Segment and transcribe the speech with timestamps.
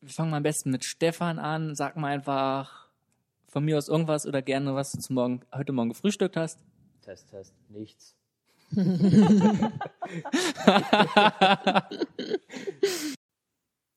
[0.00, 1.74] wir fangen mal am besten mit Stefan an.
[1.74, 2.88] Sag mal einfach
[3.48, 6.60] von mir aus irgendwas oder gerne, was du zum Morgen, heute Morgen gefrühstückt hast.
[7.02, 8.14] Test, Test, nichts.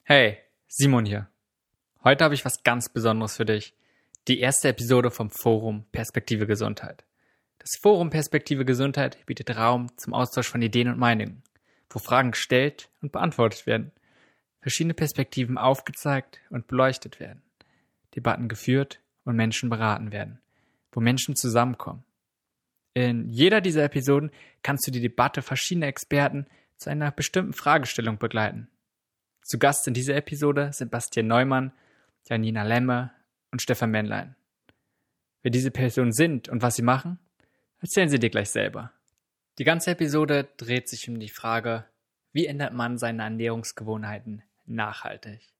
[0.03, 1.29] Hey, Simon hier.
[2.03, 3.73] Heute habe ich was ganz Besonderes für dich.
[4.27, 7.05] Die erste Episode vom Forum Perspektive Gesundheit.
[7.59, 11.43] Das Forum Perspektive Gesundheit bietet Raum zum Austausch von Ideen und Meinungen,
[11.89, 13.93] wo Fragen gestellt und beantwortet werden,
[14.61, 17.41] verschiedene Perspektiven aufgezeigt und beleuchtet werden,
[18.15, 20.39] Debatten geführt und Menschen beraten werden,
[20.91, 22.03] wo Menschen zusammenkommen.
[22.93, 24.31] In jeder dieser Episoden
[24.63, 26.45] kannst du die Debatte verschiedener Experten
[26.77, 28.67] zu einer bestimmten Fragestellung begleiten.
[29.43, 31.71] Zu Gast in dieser Episode sind Bastian Neumann,
[32.29, 33.11] Janina Lemme
[33.51, 34.35] und Stefan Männlein.
[35.41, 37.17] Wer diese Personen sind und was sie machen,
[37.79, 38.91] erzählen sie dir gleich selber.
[39.57, 41.85] Die ganze Episode dreht sich um die Frage,
[42.33, 44.43] wie ändert man seine Ernährungsgewohnheiten
[44.75, 45.53] nachhaltig?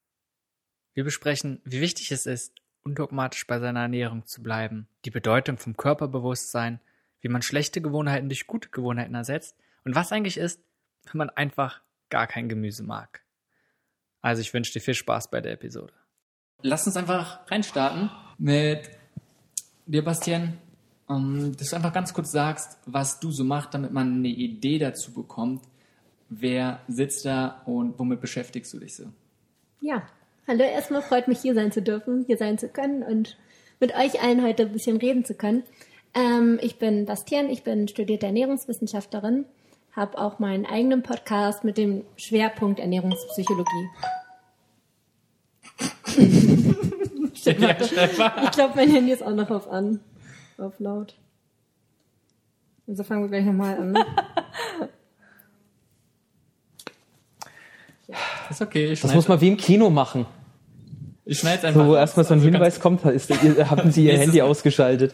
[0.94, 5.78] Wir besprechen, wie wichtig es ist, undogmatisch bei seiner Ernährung zu bleiben, die Bedeutung vom
[5.78, 6.80] Körperbewusstsein,
[7.22, 9.56] wie man schlechte Gewohnheiten durch gute Gewohnheiten ersetzt
[9.86, 10.62] und was eigentlich ist,
[11.06, 13.22] wenn man einfach gar kein Gemüse mag.
[14.22, 15.94] Also ich wünsche dir viel Spaß bei der Episode.
[16.62, 18.90] Lass uns einfach reinstarten mit
[19.86, 20.58] dir, Bastian.
[21.08, 24.78] Um, dass du einfach ganz kurz sagst, was du so machst, damit man eine Idee
[24.78, 25.62] dazu bekommt,
[26.32, 29.04] wer sitzt da und womit beschäftigst du dich so?
[29.82, 30.04] Ja,
[30.48, 33.38] hallo, erstmal freut mich hier sein zu dürfen, hier sein zu können und
[33.80, 35.64] mit euch allen heute ein bisschen reden zu können.
[36.14, 39.46] Ähm, ich bin Bastian, ich bin studierte Ernährungswissenschaftlerin,
[39.92, 43.90] habe auch meinen eigenen Podcast mit dem Schwerpunkt Ernährungspsychologie.
[47.44, 47.76] Ja.
[48.44, 50.00] Ich glaube, mein Handy ist auch noch auf an,
[50.60, 51.16] auf laut.
[52.88, 53.98] Also fangen wir gleich nochmal an.
[58.52, 58.92] Ist okay.
[58.92, 60.26] Ich Das muss man wie im Kino machen.
[61.26, 61.86] ich schneid's einfach.
[61.86, 65.14] So, erstmal so ein Also Hinweis kommt, ist, haben Sie Ihr Handy ausgeschaltet.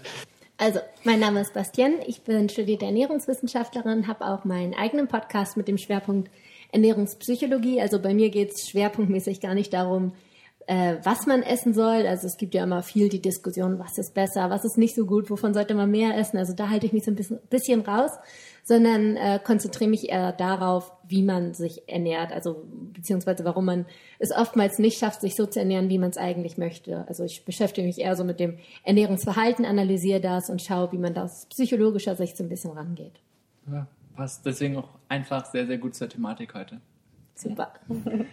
[0.58, 5.68] Also, mein Name ist Bastian, ich bin studierte Ernährungswissenschaftlerin, habe auch meinen eigenen Podcast mit
[5.68, 6.32] dem Schwerpunkt
[6.72, 7.82] Ernährungspsychologie.
[7.82, 10.14] Also bei mir geht es schwerpunktmäßig gar nicht darum,
[10.68, 12.06] äh, was man essen soll.
[12.08, 15.06] Also es gibt ja immer viel die Diskussion, was ist besser, was ist nicht so
[15.06, 16.38] gut, wovon sollte man mehr essen.
[16.38, 18.12] Also da halte ich mich so ein bisschen, bisschen raus,
[18.68, 22.34] sondern äh, konzentriere mich eher darauf, wie man sich ernährt.
[22.34, 23.86] Also beziehungsweise warum man
[24.20, 27.06] es oftmals nicht schafft, sich so zu ernähren, wie man es eigentlich möchte.
[27.08, 31.14] Also ich beschäftige mich eher so mit dem Ernährungsverhalten, analysiere das und schaue, wie man
[31.14, 33.22] da aus psychologischer Sicht so ein bisschen rangeht.
[33.72, 36.82] Ja, passt deswegen auch einfach sehr, sehr gut zur Thematik heute.
[37.36, 37.72] Super.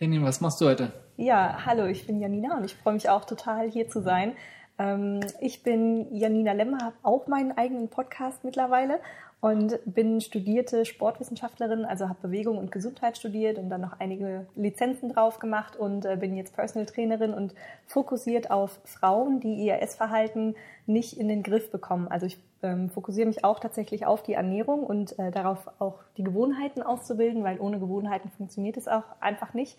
[0.00, 0.90] Janine, was machst du heute?
[1.18, 4.32] Ja, hallo, ich bin Janina und ich freue mich auch total hier zu sein.
[4.78, 9.00] Ähm, ich bin Janina Lemmer, habe auch meinen eigenen Podcast mittlerweile
[9.42, 15.12] und bin studierte Sportwissenschaftlerin, also habe Bewegung und Gesundheit studiert und dann noch einige Lizenzen
[15.12, 17.52] drauf gemacht und äh, bin jetzt Personal Trainerin und
[17.88, 20.54] fokussiert auf Frauen, die ihr Essverhalten
[20.86, 22.06] nicht in den Griff bekommen.
[22.06, 26.22] Also ich ähm, fokussiere mich auch tatsächlich auf die Ernährung und äh, darauf auch die
[26.22, 29.76] Gewohnheiten auszubilden, weil ohne Gewohnheiten funktioniert es auch einfach nicht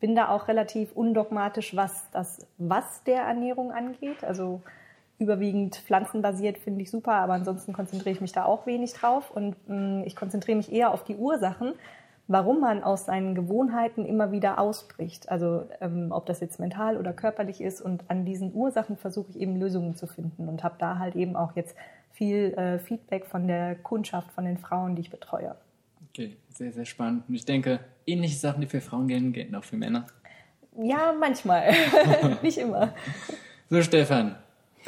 [0.00, 4.24] bin da auch relativ undogmatisch, was das Was der Ernährung angeht.
[4.24, 4.60] Also
[5.22, 9.56] überwiegend pflanzenbasiert finde ich super, aber ansonsten konzentriere ich mich da auch wenig drauf und
[9.68, 11.72] mh, ich konzentriere mich eher auf die Ursachen,
[12.28, 15.28] warum man aus seinen Gewohnheiten immer wieder ausbricht.
[15.30, 19.40] Also ähm, ob das jetzt mental oder körperlich ist und an diesen Ursachen versuche ich
[19.40, 21.76] eben Lösungen zu finden und habe da halt eben auch jetzt
[22.12, 25.54] viel äh, Feedback von der Kundschaft, von den Frauen, die ich betreue.
[26.10, 27.24] Okay, sehr, sehr spannend.
[27.28, 30.06] Und ich denke, ähnliche Sachen, die für Frauen gelten, gelten auch für Männer.
[30.78, 31.72] Ja, manchmal,
[32.42, 32.92] nicht immer.
[33.68, 34.36] So, Stefan,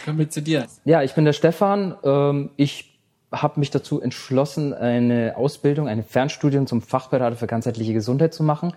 [0.03, 0.66] kommen wir zu dir.
[0.84, 1.94] Ja, ich bin der Stefan.
[2.05, 2.93] Ähm, Ich
[3.32, 8.72] habe mich dazu entschlossen, eine Ausbildung, eine Fernstudium zum Fachberater für ganzheitliche Gesundheit zu machen.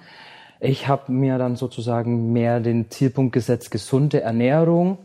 [0.59, 4.97] Ich habe mir dann sozusagen mehr den Zielpunkt gesetzt, gesunde Ernährung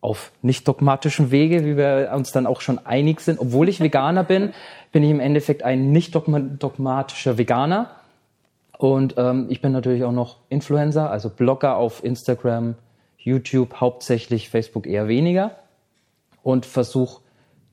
[0.00, 3.40] auf nicht dogmatischen Wege, wie wir uns dann auch schon einig sind.
[3.40, 4.52] Obwohl ich Veganer bin,
[4.92, 7.90] bin ich im Endeffekt ein nicht dogma- dogmatischer Veganer.
[8.78, 12.76] Und ähm, ich bin natürlich auch noch Influencer, also Blogger auf Instagram,
[13.22, 15.56] YouTube hauptsächlich, Facebook eher weniger.
[16.42, 17.22] Und versuche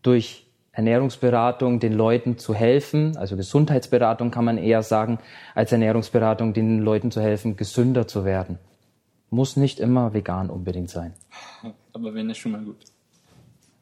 [0.02, 0.46] durch
[0.78, 5.18] Ernährungsberatung den Leuten zu helfen, also Gesundheitsberatung kann man eher sagen,
[5.56, 8.60] als Ernährungsberatung den Leuten zu helfen, gesünder zu werden.
[9.32, 11.16] Muss nicht immer vegan unbedingt sein.
[11.94, 12.78] Aber wenn ist schon mal gut.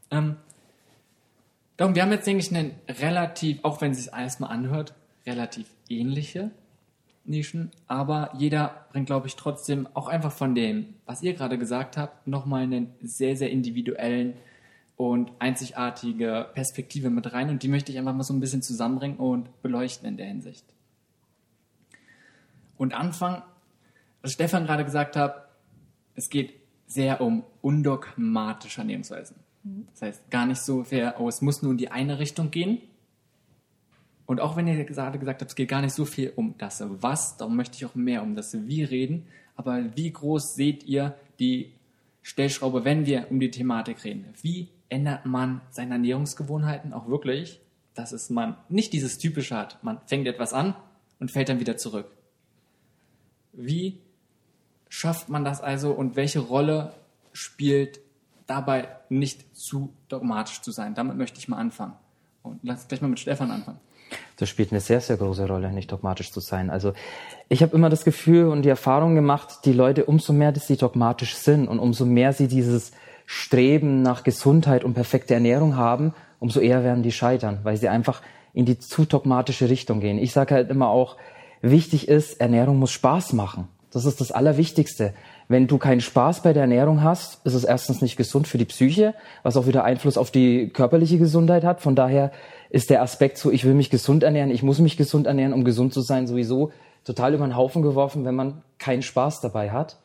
[0.10, 0.38] Ähm,
[1.76, 4.94] darum, wir haben jetzt, denke ich, einen relativ, auch wenn es sich erstmal anhört,
[5.26, 6.52] relativ ähnliche
[7.26, 11.98] Nischen, aber jeder bringt, glaube ich, trotzdem auch einfach von dem, was ihr gerade gesagt
[11.98, 14.34] habt, nochmal einen sehr, sehr individuellen
[14.98, 19.18] und einzigartige Perspektive mit rein und die möchte ich einfach mal so ein bisschen zusammenbringen
[19.18, 20.66] und beleuchten in der Hinsicht.
[22.78, 23.42] Und anfangen,
[24.22, 25.50] was Stefan gerade gesagt hat,
[26.16, 26.54] es geht
[26.88, 29.38] sehr um undogmatische Ernährungsweisen.
[29.92, 32.82] Das heißt, gar nicht so sehr, oh, es muss nur in die eine Richtung gehen.
[34.26, 36.84] Und auch wenn ihr gerade gesagt habt, es geht gar nicht so viel um das
[37.02, 39.28] Was, darum möchte ich auch mehr um das Wie reden.
[39.56, 41.72] Aber wie groß seht ihr die
[42.24, 44.26] Stellschraube, wenn wir um die Thematik reden?
[44.42, 47.60] Wie ändert man seine Ernährungsgewohnheiten auch wirklich,
[47.94, 49.84] dass es man nicht dieses Typische hat.
[49.84, 50.76] Man fängt etwas an
[51.20, 52.08] und fällt dann wieder zurück.
[53.54, 54.00] Wie
[54.90, 56.94] schafft man das also und welche Rolle
[57.32, 58.00] spielt
[58.48, 60.94] dabei nicht zu dogmatisch zu sein?
[60.94, 61.94] Damit möchte ich mal anfangen.
[62.44, 63.80] Und lass gleich mal mit Stefan anfangen.
[64.38, 66.70] Das spielt eine sehr, sehr große Rolle, nicht dogmatisch zu sein.
[66.70, 66.94] Also
[67.48, 70.78] ich habe immer das Gefühl und die Erfahrung gemacht, die Leute, umso mehr, dass sie
[70.78, 72.92] dogmatisch sind und umso mehr sie dieses
[73.26, 78.22] Streben nach Gesundheit und perfekte Ernährung haben, umso eher werden die scheitern, weil sie einfach
[78.54, 80.18] in die zu dogmatische Richtung gehen.
[80.18, 81.18] Ich sage halt immer auch,
[81.62, 83.68] wichtig ist, Ernährung muss Spaß machen.
[83.92, 85.14] Das ist das Allerwichtigste.
[85.48, 88.66] Wenn du keinen Spaß bei der Ernährung hast, ist es erstens nicht gesund für die
[88.66, 89.14] Psyche,
[89.44, 91.82] was auch wieder Einfluss auf die körperliche Gesundheit hat.
[91.82, 92.32] Von daher
[92.70, 95.64] ist der Aspekt so, ich will mich gesund ernähren, ich muss mich gesund ernähren, um
[95.64, 96.72] gesund zu sein, sowieso
[97.04, 99.98] total über den Haufen geworfen, wenn man keinen Spaß dabei hat.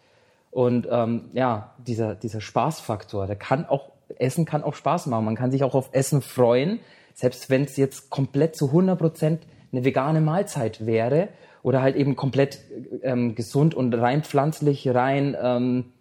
[0.51, 5.25] Und ähm, ja, dieser, dieser Spaßfaktor, der kann auch, Essen kann auch Spaß machen.
[5.25, 6.81] Man kann sich auch auf Essen freuen,
[7.15, 9.43] selbst wenn es jetzt komplett zu 100 Prozent
[9.73, 11.29] eine vegane Mahlzeit wäre
[11.63, 12.61] oder halt eben komplett
[13.03, 15.93] ähm, gesund und rein pflanzlich, rein ähm,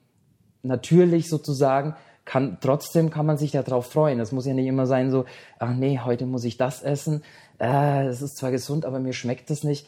[0.63, 1.95] natürlich sozusagen,
[2.25, 4.19] kann trotzdem kann man sich darauf freuen.
[4.19, 5.25] Das muss ja nicht immer sein so,
[5.57, 7.23] ach nee, heute muss ich das essen.
[7.59, 9.87] Äh, es ist zwar gesund, aber mir schmeckt es nicht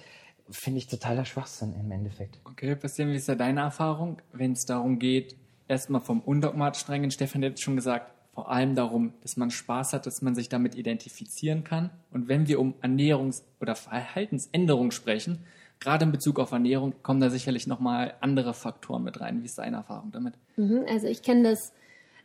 [0.51, 2.39] finde ich totaler Schwachsinn im Endeffekt.
[2.44, 5.35] Okay, Bastian, wie ist da deine Erfahrung, wenn es darum geht,
[5.67, 7.12] erstmal vom undogmatischen reingehen?
[7.12, 10.50] Stefan hat jetzt schon gesagt, vor allem darum, dass man Spaß hat, dass man sich
[10.50, 11.89] damit identifizieren kann.
[12.12, 15.39] Und wenn wir um Ernährungs- oder Verhaltensänderung sprechen,
[15.81, 19.41] gerade in Bezug auf Ernährung, kommen da sicherlich nochmal andere Faktoren mit rein.
[19.41, 20.35] Wie ist deine Erfahrung damit?
[20.55, 21.73] Mhm, also ich kenne das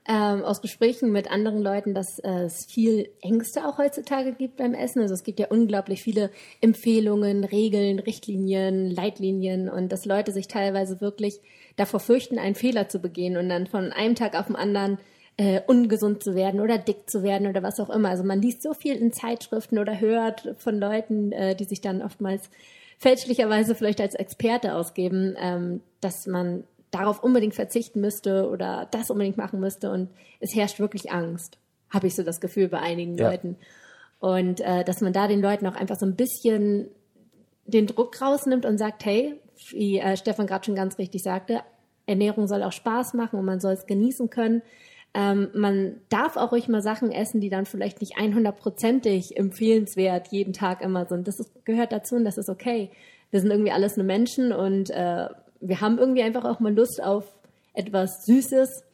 [0.09, 4.75] ähm, aus Gesprächen mit anderen Leuten, dass äh, es viel Ängste auch heutzutage gibt beim
[4.75, 5.01] Essen.
[5.01, 6.31] Also es gibt ja unglaublich viele
[6.61, 11.41] Empfehlungen, Regeln, Richtlinien, Leitlinien und dass Leute sich teilweise wirklich
[11.75, 14.99] davor fürchten, einen Fehler zu begehen und dann von einem Tag auf den anderen
[15.39, 18.11] äh, ungesund zu werden oder dick zu werden oder was auch immer.
[18.11, 22.01] Also man liest so viel in Zeitschriften oder hört von Leuten, äh, die sich dann
[22.01, 22.49] oftmals
[22.99, 29.37] fälschlicherweise vielleicht als Experte ausgeben, ähm, dass man darauf unbedingt verzichten müsste oder das unbedingt
[29.37, 30.11] machen müsste und
[30.41, 31.59] es herrscht wirklich Angst,
[31.91, 33.31] habe ich so das Gefühl bei einigen ja.
[33.31, 33.57] Leuten.
[34.19, 36.89] Und äh, dass man da den Leuten auch einfach so ein bisschen
[37.67, 39.35] den Druck rausnimmt und sagt, hey,
[39.71, 41.63] wie äh, Stefan gerade schon ganz richtig sagte,
[42.07, 44.63] Ernährung soll auch Spaß machen und man soll es genießen können.
[45.15, 50.53] Ähm, man darf auch ruhig mal Sachen essen, die dann vielleicht nicht 100%ig empfehlenswert jeden
[50.53, 51.27] Tag immer sind.
[51.27, 52.91] Das ist, gehört dazu und das ist okay.
[53.31, 55.29] Wir sind irgendwie alles nur Menschen und äh,
[55.61, 57.25] wir haben irgendwie einfach auch mal Lust auf
[57.73, 58.85] etwas Süßes.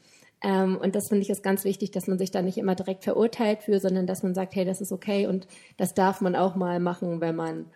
[0.42, 3.04] Ähm, und das finde ich ist ganz wichtig, dass man sich da nicht immer direkt
[3.04, 6.56] verurteilt für, sondern dass man sagt, hey, das ist okay und das darf man auch
[6.56, 7.66] mal machen, wenn man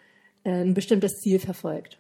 [0.44, 1.98] äh, ein bestimmtes Ziel verfolgt.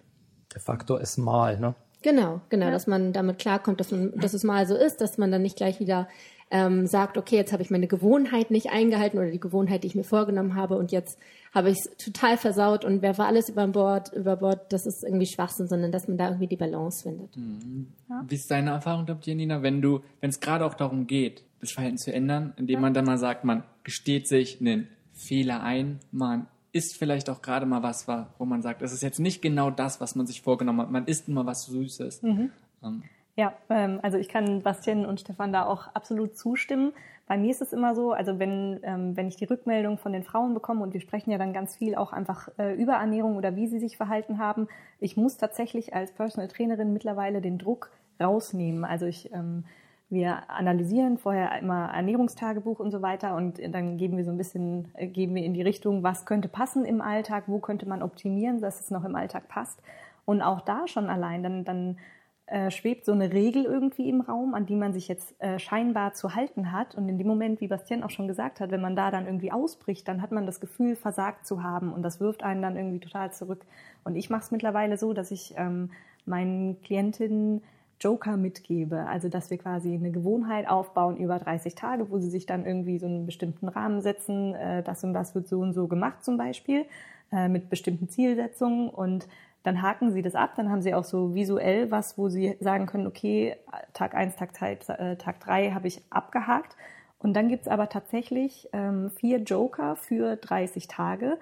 [0.52, 1.74] Der Faktor ist mal, ne?
[2.06, 2.70] Genau, genau, ja.
[2.70, 5.56] dass man damit klarkommt, dass, man, dass es mal so ist, dass man dann nicht
[5.56, 6.06] gleich wieder
[6.52, 9.96] ähm, sagt, okay, jetzt habe ich meine Gewohnheit nicht eingehalten oder die Gewohnheit, die ich
[9.96, 11.18] mir vorgenommen habe und jetzt
[11.52, 15.26] habe ich es total versaut und werfe alles über Bord, über Bord, das ist irgendwie
[15.26, 17.36] Schwachsinn, sondern dass man da irgendwie die Balance findet.
[17.36, 17.88] Mhm.
[18.08, 18.24] Ja.
[18.28, 21.72] Wie ist deine Erfahrung damit, Janina, wenn du, wenn es gerade auch darum geht, das
[21.72, 22.80] Verhalten zu ändern, indem ja.
[22.82, 27.64] man dann mal sagt, man gesteht sich einen Fehler ein, man isst vielleicht auch gerade
[27.64, 30.82] mal was, wo man sagt, es ist jetzt nicht genau das, was man sich vorgenommen
[30.82, 32.22] hat, man isst immer was Süßes.
[32.22, 32.50] Mhm.
[32.82, 33.02] Ähm,
[33.34, 36.92] ja, ähm, also ich kann Bastian und Stefan da auch absolut zustimmen.
[37.26, 40.22] Bei mir ist es immer so, also wenn, ähm, wenn ich die Rückmeldung von den
[40.22, 43.56] Frauen bekomme und wir sprechen ja dann ganz viel auch einfach äh, über Ernährung oder
[43.56, 44.68] wie sie sich verhalten haben,
[45.00, 47.90] ich muss tatsächlich als Personal Trainerin mittlerweile den Druck
[48.20, 48.84] rausnehmen.
[48.84, 49.64] Also ich, ähm,
[50.08, 54.88] wir analysieren vorher immer Ernährungstagebuch und so weiter und dann geben wir so ein bisschen,
[54.94, 58.60] äh, geben wir in die Richtung, was könnte passen im Alltag, wo könnte man optimieren,
[58.60, 59.82] dass es noch im Alltag passt.
[60.24, 61.98] Und auch da schon allein, dann, dann
[62.46, 66.14] äh, schwebt so eine Regel irgendwie im Raum, an die man sich jetzt äh, scheinbar
[66.14, 66.94] zu halten hat.
[66.94, 69.50] Und in dem Moment, wie Bastian auch schon gesagt hat, wenn man da dann irgendwie
[69.50, 71.92] ausbricht, dann hat man das Gefühl, versagt zu haben.
[71.92, 73.66] Und das wirft einen dann irgendwie total zurück.
[74.04, 75.90] Und ich mache es mittlerweile so, dass ich ähm,
[76.24, 77.62] meinen Klientinnen
[78.00, 79.06] Joker mitgebe.
[79.06, 82.98] Also dass wir quasi eine Gewohnheit aufbauen über 30 Tage, wo sie sich dann irgendwie
[82.98, 84.54] so einen bestimmten Rahmen setzen.
[84.54, 86.84] Äh, das und das wird so und so gemacht zum Beispiel
[87.32, 88.88] äh, mit bestimmten Zielsetzungen.
[88.88, 89.26] Und
[89.62, 92.86] dann haken sie das ab, dann haben sie auch so visuell was, wo sie sagen
[92.86, 93.56] können, okay,
[93.94, 96.76] Tag 1, Tag 3 äh, Tag drei habe ich abgehakt.
[97.18, 101.38] Und dann gibt's aber tatsächlich ähm, vier Joker für 30 Tage,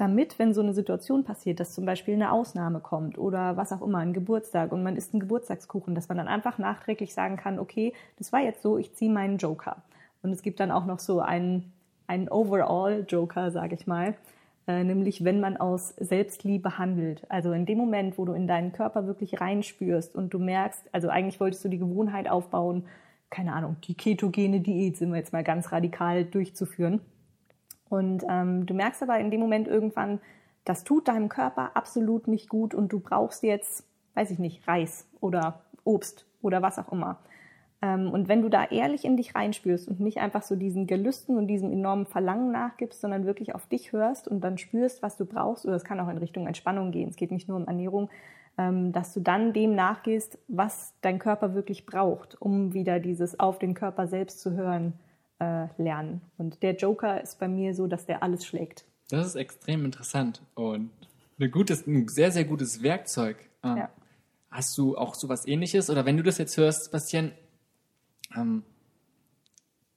[0.00, 3.82] damit, wenn so eine Situation passiert, dass zum Beispiel eine Ausnahme kommt oder was auch
[3.82, 7.58] immer, ein Geburtstag und man isst einen Geburtstagskuchen, dass man dann einfach nachträglich sagen kann,
[7.58, 9.82] okay, das war jetzt so, ich ziehe meinen Joker.
[10.22, 11.72] Und es gibt dann auch noch so einen,
[12.06, 14.14] einen Overall-Joker, sage ich mal,
[14.68, 17.22] äh, nämlich wenn man aus Selbstliebe handelt.
[17.28, 21.08] Also in dem Moment, wo du in deinen Körper wirklich reinspürst und du merkst, also
[21.08, 22.84] eigentlich wolltest du die Gewohnheit aufbauen,
[23.30, 27.00] keine Ahnung, die ketogene Diät sind wir jetzt mal ganz radikal durchzuführen
[27.88, 30.20] und ähm, du merkst aber in dem Moment irgendwann,
[30.64, 35.08] das tut deinem Körper absolut nicht gut und du brauchst jetzt, weiß ich nicht, Reis
[35.20, 37.18] oder Obst oder was auch immer.
[37.80, 41.36] Ähm, und wenn du da ehrlich in dich reinspürst und nicht einfach so diesen Gelüsten
[41.38, 45.24] und diesem enormen Verlangen nachgibst, sondern wirklich auf dich hörst und dann spürst, was du
[45.24, 48.10] brauchst, oder es kann auch in Richtung Entspannung gehen, es geht nicht nur um Ernährung,
[48.58, 53.58] ähm, dass du dann dem nachgehst, was dein Körper wirklich braucht, um wieder dieses auf
[53.58, 54.94] den Körper selbst zu hören
[55.38, 56.20] äh, lernen.
[56.36, 58.84] Und der Joker ist bei mir so, dass der alles schlägt.
[59.10, 60.90] Das ist extrem interessant und
[61.40, 63.36] ein, gutes, ein sehr, sehr gutes Werkzeug.
[63.62, 63.90] Ähm, ja.
[64.50, 65.90] Hast du auch so was ähnliches?
[65.90, 67.32] Oder wenn du das jetzt hörst, Bastian,
[68.36, 68.62] ähm,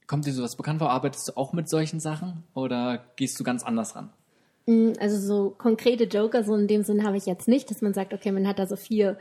[0.06, 0.90] kommt dir sowas bekannt vor?
[0.90, 4.10] Arbeitest du auch mit solchen Sachen oder gehst du ganz anders ran?
[4.66, 7.94] Mm, also so konkrete Joker, so in dem Sinn habe ich jetzt nicht, dass man
[7.94, 9.18] sagt, okay, man hat da so vier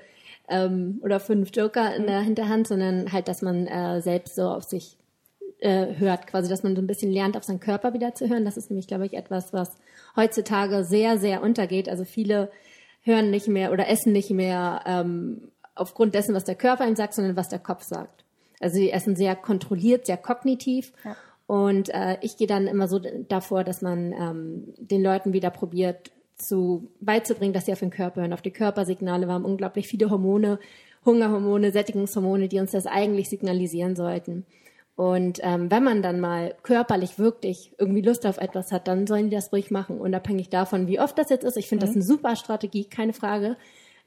[0.48, 4.64] ähm, oder fünf Joker in der Hinterhand, sondern halt, dass man äh, selbst so auf
[4.64, 4.98] sich
[5.62, 8.46] äh, hört, quasi, dass man so ein bisschen lernt, auf seinen Körper wieder zu hören.
[8.46, 9.78] Das ist nämlich, glaube ich, etwas, was
[10.16, 11.88] heutzutage sehr, sehr untergeht.
[11.88, 12.52] Also viele
[13.04, 17.14] hören nicht mehr oder essen nicht mehr ähm, aufgrund dessen, was der Körper ihm sagt,
[17.14, 18.26] sondern was der Kopf sagt.
[18.60, 20.94] Also sie essen sehr kontrolliert, sehr kognitiv.
[21.04, 21.16] Ja.
[21.48, 26.12] Und äh, ich gehe dann immer so davor, dass man ähm, den Leuten wieder probiert,
[26.36, 29.28] zu beizubringen, dass sie auf den Körper hören, auf die Körpersignale.
[29.28, 30.60] Wir haben unglaublich viele Hormone,
[31.06, 34.46] Hungerhormone, Sättigungshormone, die uns das eigentlich signalisieren sollten.
[34.96, 39.30] Und ähm, wenn man dann mal körperlich wirklich irgendwie Lust auf etwas hat, dann sollen
[39.30, 41.58] die das ruhig machen, unabhängig davon, wie oft das jetzt ist.
[41.58, 41.90] Ich finde mhm.
[41.90, 43.58] das eine super Strategie, keine Frage.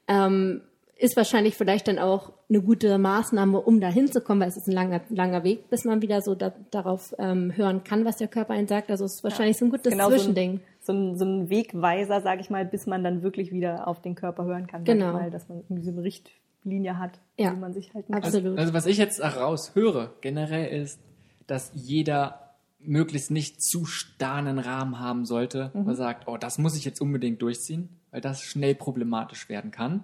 [0.07, 0.61] Ähm,
[0.97, 4.73] ist wahrscheinlich vielleicht dann auch eine gute Maßnahme, um da hinzukommen, weil es ist ein
[4.73, 8.53] langer, langer Weg, bis man wieder so da, darauf ähm, hören kann, was der Körper
[8.53, 8.89] einen sagt.
[8.89, 10.61] Also es ist wahrscheinlich ja, so ein gutes genau Zwischending.
[10.79, 14.01] So ein, so, ein, ein Wegweiser, sage ich mal, bis man dann wirklich wieder auf
[14.01, 14.85] den Körper hören kann.
[14.85, 15.13] Genau.
[15.13, 16.31] Mal, dass man irgendwie so eine Richt,
[16.65, 18.51] Linie hat, ja, wie man sich halt absolut.
[18.51, 20.99] Also, also was ich jetzt raus höre generell ist,
[21.47, 25.85] dass jeder möglichst nicht zu starren Rahmen haben sollte, mhm.
[25.85, 29.71] wo er sagt, oh, das muss ich jetzt unbedingt durchziehen, weil das schnell problematisch werden
[29.71, 30.03] kann.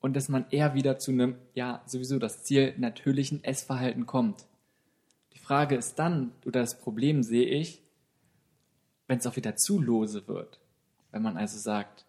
[0.00, 4.46] Und dass man eher wieder zu einem, ja, sowieso das Ziel natürlichen Essverhalten kommt.
[5.32, 7.82] Die Frage ist dann, oder das Problem sehe ich,
[9.08, 10.60] wenn es auch wieder zu lose wird.
[11.10, 12.04] Wenn man also sagt,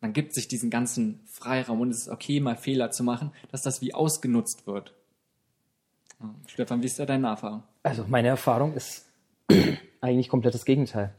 [0.00, 3.62] man gibt sich diesen ganzen Freiraum und es ist okay, mal Fehler zu machen, dass
[3.62, 4.94] das wie ausgenutzt wird.
[6.46, 7.62] Stefan, wie ist da deine Erfahrung?
[7.82, 9.06] Also meine Erfahrung ist
[10.00, 11.12] eigentlich komplett das Gegenteil.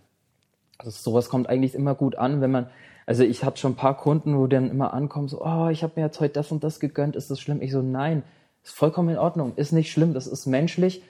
[0.77, 2.69] Also sowas kommt eigentlich immer gut an, wenn man,
[3.05, 5.93] also ich hatte schon ein paar Kunden, wo dann immer ankommen, so, oh, ich habe
[5.95, 7.61] mir jetzt heute das und das gegönnt, ist das schlimm?
[7.61, 8.23] Ich so, nein,
[8.63, 11.03] ist vollkommen in Ordnung, ist nicht schlimm, das ist menschlich.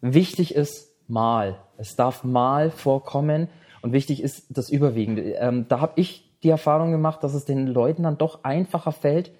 [0.00, 1.58] Wichtig ist mal.
[1.76, 3.48] Es darf mal vorkommen
[3.82, 5.22] und wichtig ist das Überwiegende.
[5.34, 9.30] Ähm, da habe ich die Erfahrung gemacht, dass es den Leuten dann doch einfacher fällt,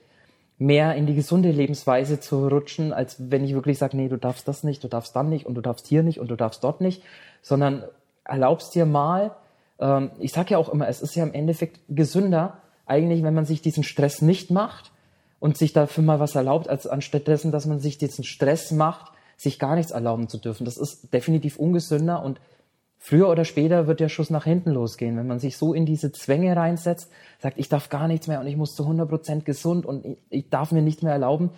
[0.59, 4.49] mehr in die gesunde Lebensweise zu rutschen, als wenn ich wirklich sage, nee, du darfst
[4.49, 6.81] das nicht, du darfst dann nicht und du darfst hier nicht und du darfst dort
[6.81, 7.03] nicht,
[7.43, 7.85] sondern
[8.25, 9.37] erlaubst dir mal,
[9.79, 13.45] ähm, ich sage ja auch immer, es ist ja im Endeffekt gesünder, eigentlich, wenn man
[13.45, 14.93] sich diesen Stress nicht macht
[15.41, 19.12] und sich dafür mal was erlaubt, als anstatt dessen, dass man sich diesen Stress macht,
[19.37, 20.65] sich gar nichts erlauben zu dürfen.
[20.65, 22.41] Das ist definitiv ungesünder und
[23.06, 25.16] früher oder später wird der Schuss nach hinten losgehen.
[25.16, 27.08] Wenn man sich so in diese Zwänge reinsetzt,
[27.38, 30.72] sagt, ich darf gar nichts mehr und ich muss zu 100% gesund und ich, darf
[30.72, 31.50] mir nicht mehr erlauben,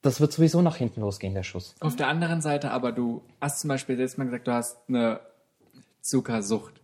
[0.00, 1.74] das wird sowieso nach hinten losgehen, der Schuss.
[1.80, 5.20] Auf der anderen Seite aber, du hast zum Beispiel jetzt mal gesagt, du hast eine
[6.00, 6.80] Zuckersucht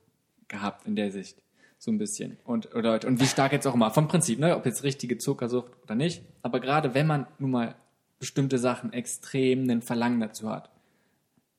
[0.46, 1.38] gehabt in der Sicht.
[1.78, 2.36] So ein bisschen.
[2.44, 3.92] Und, oder, und wie stark jetzt auch immer.
[3.92, 4.56] Vom Prinzip, ne?
[4.56, 6.22] ob jetzt richtige Zuckersucht oder nicht.
[6.42, 7.76] Aber gerade wenn man nun mal
[8.18, 10.70] bestimmte Sachen extrem einen Verlangen dazu hat,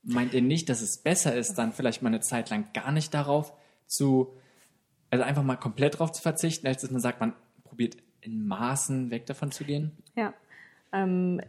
[0.04, 3.14] meint ihr nicht, dass es besser ist, dann vielleicht mal eine Zeit lang gar nicht
[3.14, 3.54] darauf
[3.88, 4.34] zu,
[5.10, 7.34] also einfach mal komplett darauf zu verzichten, als dass man sagt, man
[7.64, 9.92] probiert in Maßen weg davon zu gehen?
[10.16, 10.34] Ja.
[10.92, 11.42] Ähm,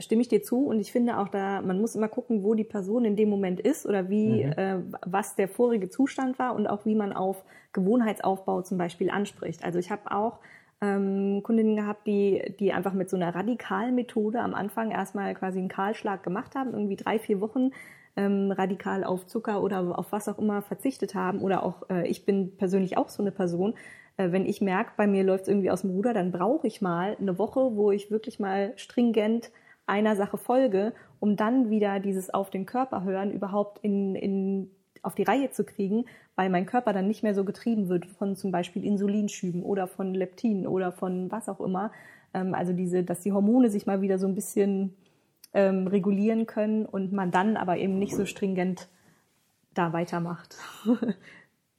[0.00, 2.64] stimme ich dir zu und ich finde auch da, man muss immer gucken, wo die
[2.64, 4.52] Person in dem Moment ist oder wie, mhm.
[4.52, 9.62] äh, was der vorige Zustand war und auch wie man auf Gewohnheitsaufbau zum Beispiel anspricht.
[9.62, 10.40] Also ich habe auch
[10.80, 15.58] ähm, Kundinnen gehabt, die, die einfach mit so einer radikalen Methode am Anfang erstmal quasi
[15.58, 17.70] einen Kahlschlag gemacht haben, irgendwie drei, vier Wochen
[18.16, 21.40] ähm, radikal auf Zucker oder auf was auch immer verzichtet haben.
[21.40, 23.74] Oder auch, äh, ich bin persönlich auch so eine Person,
[24.16, 26.80] äh, wenn ich merke, bei mir läuft es irgendwie aus dem Ruder, dann brauche ich
[26.80, 29.50] mal eine Woche, wo ich wirklich mal stringent
[29.86, 34.70] einer Sache folge, um dann wieder dieses auf den Körper hören überhaupt in, in
[35.02, 36.04] auf die Reihe zu kriegen,
[36.40, 40.14] weil mein Körper dann nicht mehr so getrieben wird von zum Beispiel Insulinschüben oder von
[40.14, 41.92] Leptin oder von was auch immer.
[42.32, 44.94] Ähm, also diese, dass die Hormone sich mal wieder so ein bisschen
[45.52, 48.88] ähm, regulieren können und man dann aber eben nicht so stringent
[49.74, 50.56] da weitermacht.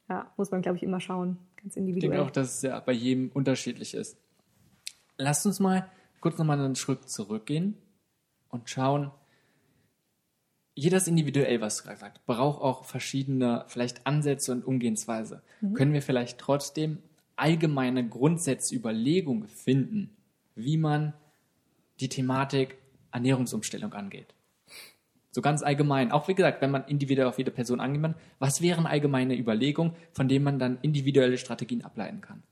[0.10, 1.40] ja, muss man, glaube ich, immer schauen.
[1.56, 2.12] Ganz Ich individuell.
[2.12, 4.16] denke auch, dass es ja bei jedem unterschiedlich ist.
[5.18, 5.90] Lasst uns mal
[6.20, 7.78] kurz nochmal einen Schritt zurückgehen
[8.50, 9.10] und schauen.
[10.74, 15.42] Jeder ist individuell, was du gerade gesagt braucht auch verschiedene vielleicht Ansätze und Umgehensweise.
[15.74, 17.00] Können wir vielleicht trotzdem
[17.36, 20.16] allgemeine Grundsätze, Überlegungen finden,
[20.56, 21.14] wie man
[22.00, 22.78] die Thematik
[23.12, 24.34] Ernährungsumstellung angeht?
[25.32, 26.12] So ganz allgemein.
[26.12, 30.28] Auch wie gesagt, wenn man individuell auf jede Person angeht, was wären allgemeine Überlegungen, von
[30.28, 32.44] denen man dann individuelle Strategien ableiten kann?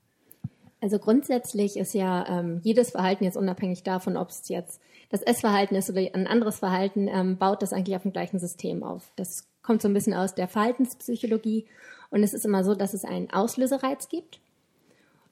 [0.82, 4.80] Also grundsätzlich ist ja ähm, jedes Verhalten jetzt unabhängig davon, ob es jetzt
[5.10, 8.84] das Essverhalten ist oder ein anderes Verhalten, ähm, baut das eigentlich auf dem gleichen System
[8.84, 9.12] auf.
[9.16, 11.66] Das kommt so ein bisschen aus der Verhaltenspsychologie
[12.12, 14.40] und es ist immer so, dass es einen Auslösereiz gibt.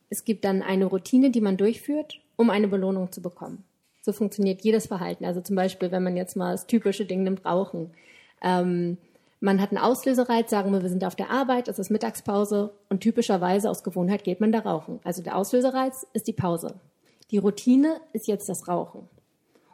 [0.09, 3.63] Es gibt dann eine Routine, die man durchführt, um eine Belohnung zu bekommen.
[4.01, 5.25] So funktioniert jedes Verhalten.
[5.25, 7.91] Also zum Beispiel, wenn man jetzt mal das typische Ding nimmt, Rauchen.
[8.41, 8.97] Ähm,
[9.39, 13.01] man hat einen Auslösereiz, sagen wir, wir sind auf der Arbeit, es ist Mittagspause und
[13.01, 14.99] typischerweise aus Gewohnheit geht man da rauchen.
[15.03, 16.75] Also der Auslösereiz ist die Pause.
[17.29, 19.07] Die Routine ist jetzt das Rauchen,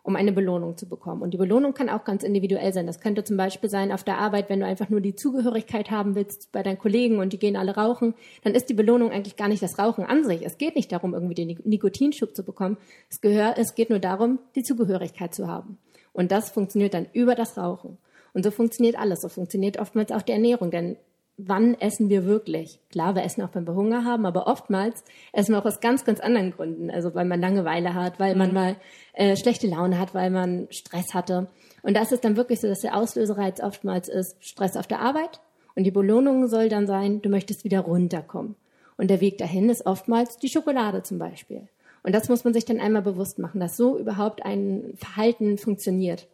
[0.04, 1.22] um eine Belohnung zu bekommen.
[1.22, 2.86] Und die Belohnung kann auch ganz individuell sein.
[2.86, 6.16] Das könnte zum Beispiel sein auf der Arbeit, wenn du einfach nur die Zugehörigkeit haben
[6.16, 9.48] willst bei deinen Kollegen und die gehen alle rauchen, dann ist die Belohnung eigentlich gar
[9.48, 10.46] nicht das Rauchen an sich.
[10.46, 12.78] Es geht nicht darum, irgendwie den Nikotinschub zu bekommen.
[13.10, 15.78] Es, gehört, es geht nur darum, die Zugehörigkeit zu haben.
[16.12, 17.98] Und das funktioniert dann über das Rauchen.
[18.34, 19.22] Und so funktioniert alles.
[19.22, 20.70] So funktioniert oftmals auch die Ernährung.
[20.70, 20.98] Denn
[21.38, 22.80] wann essen wir wirklich?
[22.90, 26.06] Klar, wir essen auch, wenn wir Hunger haben, aber oftmals essen wir auch aus ganz,
[26.06, 26.92] ganz anderen Gründen.
[26.92, 28.76] Also weil man Langeweile hat, weil man mal
[29.14, 31.48] äh, schlechte Laune hat, weil man Stress hatte.
[31.82, 35.42] Und das ist dann wirklich so, dass der Auslösereiz oftmals ist Stress auf der Arbeit.
[35.76, 38.56] Und die Belohnung soll dann sein, du möchtest wieder runterkommen.
[38.98, 41.68] Und der Weg dahin ist oftmals die Schokolade zum Beispiel.
[42.04, 46.28] Und das muss man sich dann einmal bewusst machen, dass so überhaupt ein Verhalten funktioniert.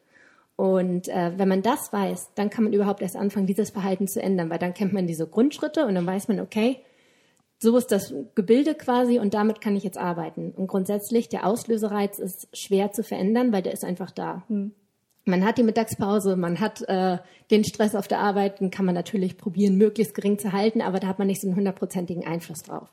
[0.59, 4.21] Und äh, wenn man das weiß, dann kann man überhaupt erst anfangen, dieses Verhalten zu
[4.21, 6.81] ändern, weil dann kennt man diese Grundschritte und dann weiß man, okay,
[7.59, 10.51] so ist das Gebilde quasi und damit kann ich jetzt arbeiten.
[10.51, 14.43] Und grundsätzlich, der Auslösereiz ist schwer zu verändern, weil der ist einfach da.
[14.49, 17.19] Man hat die Mittagspause, man hat äh,
[17.51, 20.99] den Stress auf der Arbeit, den kann man natürlich probieren, möglichst gering zu halten, aber
[20.99, 22.89] da hat man nicht so einen hundertprozentigen Einfluss drauf.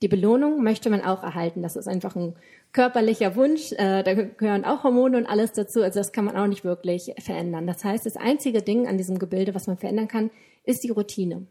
[0.00, 1.60] Die Belohnung möchte man auch erhalten.
[1.60, 2.34] Das ist einfach ein
[2.72, 3.72] körperlicher Wunsch.
[3.72, 5.82] Äh, da gehören auch Hormone und alles dazu.
[5.82, 7.66] Also das kann man auch nicht wirklich verändern.
[7.66, 10.30] Das heißt, das einzige Ding an diesem Gebilde, was man verändern kann,
[10.64, 11.46] ist die Routine.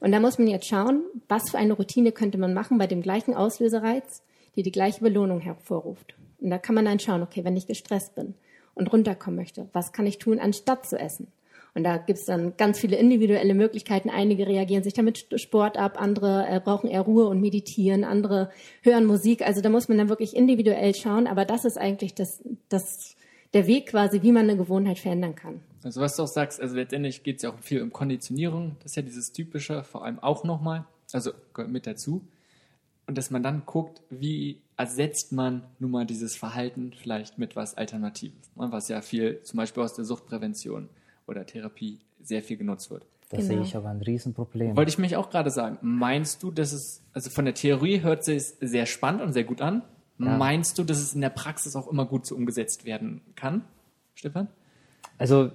[0.00, 3.02] Und da muss man jetzt schauen, was für eine Routine könnte man machen bei dem
[3.02, 4.22] gleichen Auslösereiz,
[4.56, 6.14] die die gleiche Belohnung hervorruft.
[6.40, 8.34] Und da kann man dann schauen, okay, wenn ich gestresst bin
[8.74, 11.32] und runterkommen möchte, was kann ich tun, anstatt zu essen?
[11.78, 14.10] Und da gibt's dann ganz viele individuelle Möglichkeiten.
[14.10, 18.50] Einige reagieren sich damit Sport ab, andere äh, brauchen eher Ruhe und meditieren, andere
[18.82, 19.42] hören Musik.
[19.42, 21.28] Also da muss man dann wirklich individuell schauen.
[21.28, 23.14] Aber das ist eigentlich das, das,
[23.54, 25.60] der Weg quasi, wie man eine Gewohnheit verändern kann.
[25.84, 28.74] Also was du auch sagst, also letztendlich geht es ja auch viel um Konditionierung.
[28.82, 32.26] Das ist ja dieses Typische, vor allem auch nochmal, also gehört mit dazu.
[33.06, 37.76] Und dass man dann guckt, wie ersetzt man nun mal dieses Verhalten vielleicht mit was
[37.76, 40.88] Alternatives, was ja viel zum Beispiel aus der Suchtprävention
[41.28, 43.06] oder Therapie sehr viel genutzt wird.
[43.30, 43.48] Da Genau.
[43.48, 44.76] sehe ich aber ein Riesenproblem.
[44.76, 45.78] Wollte ich mich auch gerade sagen.
[45.82, 49.60] Meinst du, dass es, also von der Theorie hört sich sehr spannend und sehr gut
[49.60, 49.82] an.
[50.18, 50.36] Ja.
[50.36, 53.62] Meinst du, dass es in der Praxis auch immer gut so umgesetzt werden kann,
[54.14, 54.48] Stefan?
[55.18, 55.50] Also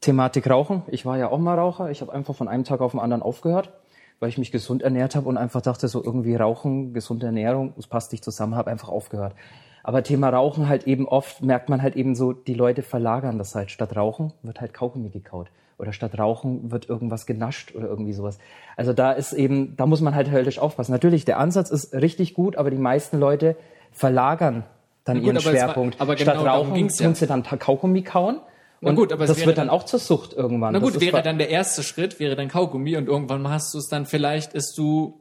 [0.00, 0.82] Thematik Rauchen.
[0.88, 1.90] Ich war ja auch mal Raucher.
[1.90, 3.70] Ich habe einfach von einem Tag auf den anderen aufgehört,
[4.18, 7.86] weil ich mich gesund ernährt habe und einfach dachte, so irgendwie Rauchen, gesunde Ernährung, das
[7.86, 9.34] passt nicht zusammen, habe einfach aufgehört.
[9.82, 13.54] Aber Thema Rauchen halt eben oft merkt man halt eben so, die Leute verlagern das
[13.54, 13.70] halt.
[13.70, 15.48] Statt Rauchen wird halt Kaugummi gekaut.
[15.78, 18.38] Oder statt Rauchen wird irgendwas genascht oder irgendwie sowas.
[18.76, 20.92] Also da ist eben, da muss man halt höllisch aufpassen.
[20.92, 23.56] Natürlich, der Ansatz ist richtig gut, aber die meisten Leute
[23.90, 24.64] verlagern
[25.04, 26.00] dann gut, ihren aber es war- Schwerpunkt.
[26.00, 28.40] aber genau statt darum Rauchen tun sie dann Kaugummi kauen.
[28.82, 30.72] Na Und gut, aber das wird dann dann- auch zur Sucht irgendwann.
[30.72, 33.74] Na Das gut, ist wäre dann der erste Schritt, wäre dann Kaugummi und irgendwann hast
[33.74, 35.19] du es dann, vielleicht isst du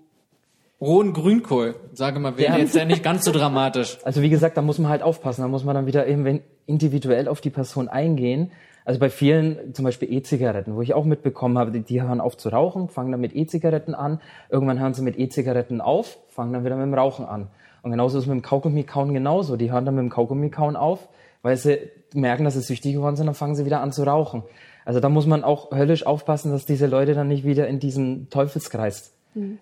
[0.82, 1.76] rohen Grünkohl.
[1.94, 2.58] Sage mal, wäre Ja.
[2.60, 3.98] jetzt ja nicht ganz so dramatisch.
[4.06, 5.42] Also wie gesagt, da muss man halt aufpassen.
[5.42, 8.52] Da muss man dann wieder eben wenn- individuell auf die Person eingehen.
[8.86, 12.38] Also bei vielen, zum Beispiel E-Zigaretten, wo ich auch mitbekommen habe, die, die hören auf
[12.38, 14.20] zu rauchen, fangen dann mit E-Zigaretten an.
[14.50, 17.48] Irgendwann hören sie mit E-Zigaretten auf, fangen dann wieder mit dem Rauchen an.
[17.84, 19.58] Und genauso ist es mit dem Kaugummi-Kauen genauso.
[19.58, 21.08] Die hören dann mit dem Kaugummi-Kauen auf,
[21.44, 21.78] weil sie
[22.14, 24.44] merken, dass sie süchtig geworden sind, dann fangen sie wieder an zu rauchen.
[24.86, 28.30] Also da muss man auch höllisch aufpassen, dass diese Leute dann nicht wieder in diesen
[28.30, 29.14] Teufelskreis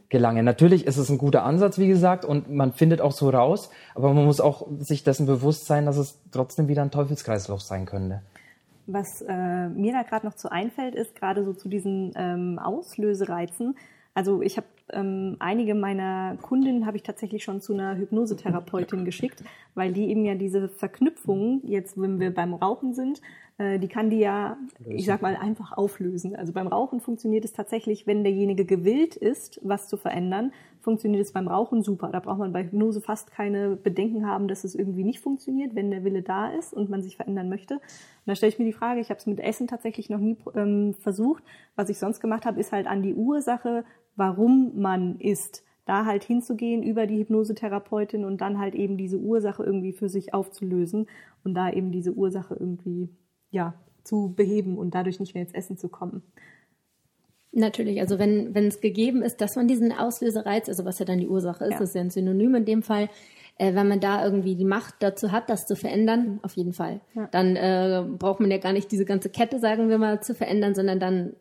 [0.09, 0.45] gelangen.
[0.45, 4.13] Natürlich ist es ein guter Ansatz, wie gesagt, und man findet auch so raus, aber
[4.13, 8.21] man muss auch sich dessen bewusst sein, dass es trotzdem wieder ein Teufelskreislauf sein könnte.
[8.87, 13.75] was äh, mir da gerade noch zu einfällt, ist gerade so zu diesen ähm, Auslösereizen.
[14.13, 19.43] Also ich habe ähm, einige meiner Kundinnen habe ich tatsächlich schon zu einer Hypnosetherapeutin geschickt,
[19.75, 23.21] weil die eben ja diese Verknüpfungen, jetzt wenn wir beim Rauchen sind,
[23.59, 26.35] die kann die ja, ich sag mal, einfach auflösen.
[26.35, 31.31] Also beim Rauchen funktioniert es tatsächlich, wenn derjenige gewillt ist, was zu verändern, funktioniert es
[31.31, 32.09] beim Rauchen super.
[32.11, 35.89] Da braucht man bei Hypnose fast keine Bedenken haben, dass es irgendwie nicht funktioniert, wenn
[35.89, 37.75] der Wille da ist und man sich verändern möchte.
[37.75, 37.81] Und
[38.27, 40.93] da stelle ich mir die Frage, ich habe es mit Essen tatsächlich noch nie ähm,
[40.93, 41.43] versucht.
[41.75, 46.23] Was ich sonst gemacht habe, ist halt an die Ursache, warum man isst da halt
[46.23, 51.07] hinzugehen über die Hypnosetherapeutin und dann halt eben diese Ursache irgendwie für sich aufzulösen
[51.43, 53.09] und da eben diese Ursache irgendwie
[53.51, 56.23] ja, zu beheben und dadurch nicht mehr ins Essen zu kommen.
[57.51, 61.19] Natürlich, also wenn wenn es gegeben ist, dass man diesen Auslösereiz, also was ja dann
[61.19, 61.79] die Ursache ist, ja.
[61.81, 63.09] ist ja ein Synonym in dem Fall,
[63.57, 67.01] äh, wenn man da irgendwie die Macht dazu hat, das zu verändern, auf jeden Fall.
[67.15, 67.27] Ja.
[67.31, 70.75] Dann äh, braucht man ja gar nicht diese ganze Kette, sagen wir mal, zu verändern,
[70.75, 71.33] sondern dann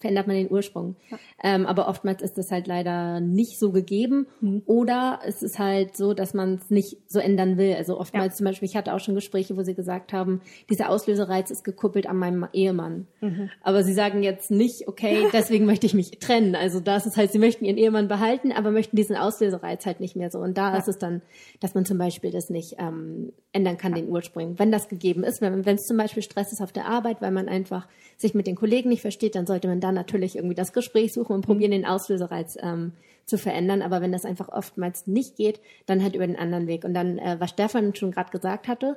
[0.00, 0.96] verändert man den Ursprung.
[1.10, 1.18] Ja.
[1.42, 4.26] Ähm, aber oftmals ist das halt leider nicht so gegeben.
[4.40, 4.62] Mhm.
[4.66, 7.74] Oder es ist halt so, dass man es nicht so ändern will.
[7.74, 8.38] Also oftmals ja.
[8.38, 12.06] zum Beispiel, ich hatte auch schon Gespräche, wo sie gesagt haben, dieser Auslösereiz ist gekuppelt
[12.06, 13.06] an meinem Ehemann.
[13.20, 13.50] Mhm.
[13.62, 16.56] Aber sie sagen jetzt nicht, okay, deswegen möchte ich mich trennen.
[16.56, 20.16] Also das ist halt, sie möchten ihren Ehemann behalten, aber möchten diesen Auslösereiz halt nicht
[20.16, 20.38] mehr so.
[20.38, 20.78] Und da ja.
[20.78, 21.22] ist es dann,
[21.60, 24.58] dass man zum Beispiel das nicht ähm, ändern kann, den Ursprung.
[24.58, 27.48] Wenn das gegeben ist, wenn es zum Beispiel Stress ist auf der Arbeit, weil man
[27.48, 31.12] einfach sich mit den Kollegen nicht versteht, dann sollte man dann natürlich irgendwie das Gespräch
[31.12, 32.92] suchen und probieren, den Auslösereiz ähm,
[33.26, 33.82] zu verändern.
[33.82, 36.84] Aber wenn das einfach oftmals nicht geht, dann halt über den anderen Weg.
[36.84, 38.96] Und dann, äh, was Stefan schon gerade gesagt hatte,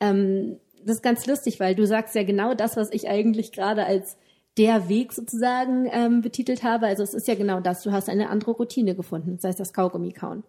[0.00, 3.84] ähm, das ist ganz lustig, weil du sagst ja genau das, was ich eigentlich gerade
[3.84, 4.16] als
[4.56, 6.86] der Weg sozusagen ähm, betitelt habe.
[6.86, 7.82] Also es ist ja genau das.
[7.82, 10.42] Du hast eine andere Routine gefunden, sei es das Kaugummi kauen.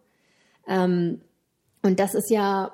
[0.67, 1.21] Ähm,
[1.81, 2.71] und das ist ja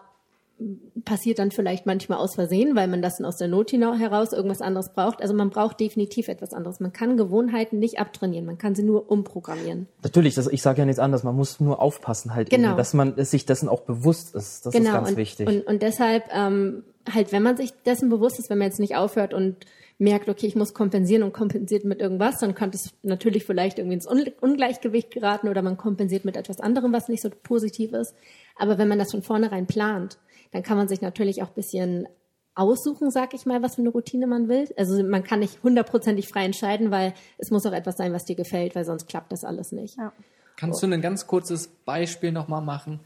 [1.05, 4.61] passiert dann vielleicht manchmal aus Versehen, weil man das dann aus der Not heraus irgendwas
[4.61, 5.21] anderes braucht.
[5.21, 6.79] Also man braucht definitiv etwas anderes.
[6.79, 9.87] Man kann Gewohnheiten nicht abtrainieren, man kann sie nur umprogrammieren.
[10.03, 12.69] Natürlich, das, ich sage ja nichts anderes, man muss nur aufpassen halt, genau.
[12.69, 14.65] eben, dass man sich dessen auch bewusst ist.
[14.65, 14.89] Das genau.
[14.89, 15.47] ist ganz und, wichtig.
[15.47, 18.95] Und, und deshalb, ähm, halt, wenn man sich dessen bewusst ist, wenn man jetzt nicht
[18.95, 19.57] aufhört und
[19.99, 23.95] merkt, okay, ich muss kompensieren und kompensiert mit irgendwas, dann könnte es natürlich vielleicht irgendwie
[23.95, 28.15] ins Ungleichgewicht geraten oder man kompensiert mit etwas anderem, was nicht so positiv ist.
[28.57, 30.19] Aber wenn man das von vornherein plant,
[30.51, 32.07] dann kann man sich natürlich auch ein bisschen
[32.55, 34.67] aussuchen, sag ich mal, was für eine Routine man will.
[34.77, 38.36] Also man kann nicht hundertprozentig frei entscheiden, weil es muss auch etwas sein, was dir
[38.36, 39.97] gefällt, weil sonst klappt das alles nicht.
[39.97, 40.12] Ja.
[40.55, 42.99] Kannst du ein ganz kurzes Beispiel nochmal machen,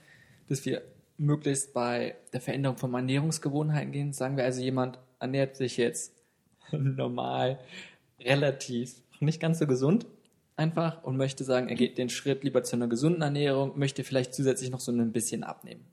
[0.47, 0.82] dass wir
[1.17, 4.13] möglichst bei der Veränderung von Ernährungsgewohnheiten gehen?
[4.13, 6.13] Sagen wir also, jemand ernährt sich jetzt
[6.71, 7.60] normal,
[8.21, 10.06] relativ, nicht ganz so gesund
[10.56, 14.34] einfach und möchte sagen, er geht den Schritt lieber zu einer gesunden Ernährung, möchte vielleicht
[14.34, 15.86] zusätzlich noch so ein bisschen abnehmen.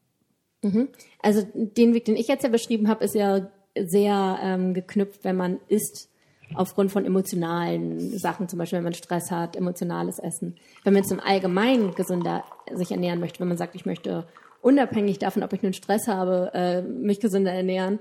[0.62, 0.88] Mhm.
[1.22, 5.36] Also den Weg, den ich jetzt ja beschrieben habe, ist ja sehr ähm, geknüpft, wenn
[5.36, 6.08] man isst
[6.54, 10.56] aufgrund von emotionalen Sachen, zum Beispiel wenn man Stress hat, emotionales Essen.
[10.82, 14.26] Wenn man zum Allgemeinen gesünder sich ernähren möchte, wenn man sagt, ich möchte
[14.62, 17.98] unabhängig davon, ob ich nun Stress habe, äh, mich gesünder ernähren,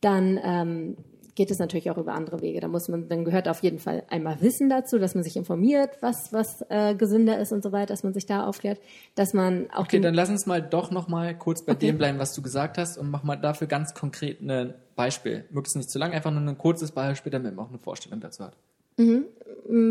[0.00, 0.96] dann ähm,
[1.34, 2.60] geht es natürlich auch über andere Wege.
[2.60, 5.98] Da muss man, dann gehört auf jeden Fall einmal Wissen dazu, dass man sich informiert,
[6.00, 8.80] was was äh, gesünder ist und so weiter, dass man sich da aufklärt,
[9.14, 9.84] dass man auch.
[9.84, 11.86] Okay, dann lass uns mal doch noch mal kurz bei okay.
[11.86, 15.44] dem bleiben, was du gesagt hast und mach mal dafür ganz konkret ein Beispiel.
[15.50, 18.44] Möglichst nicht zu lang, einfach nur ein kurzes Beispiel, damit man auch eine Vorstellung dazu
[18.44, 18.56] hat.
[18.96, 19.24] Mhm.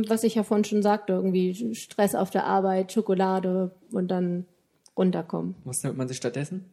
[0.07, 4.45] Was ich ja vorhin schon sagte, irgendwie Stress auf der Arbeit, Schokolade und dann
[4.95, 5.55] runterkommen.
[5.65, 6.65] Was nimmt man sich stattdessen?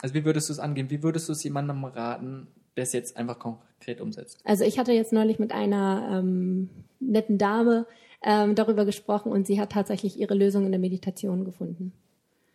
[0.00, 0.88] Also wie würdest du es angehen?
[0.90, 2.46] Wie würdest du es jemandem raten,
[2.82, 4.38] es jetzt einfach konkret umsetzt.
[4.44, 7.86] Also ich hatte jetzt neulich mit einer ähm, netten Dame
[8.22, 11.92] ähm, darüber gesprochen und sie hat tatsächlich ihre Lösung in der Meditation gefunden.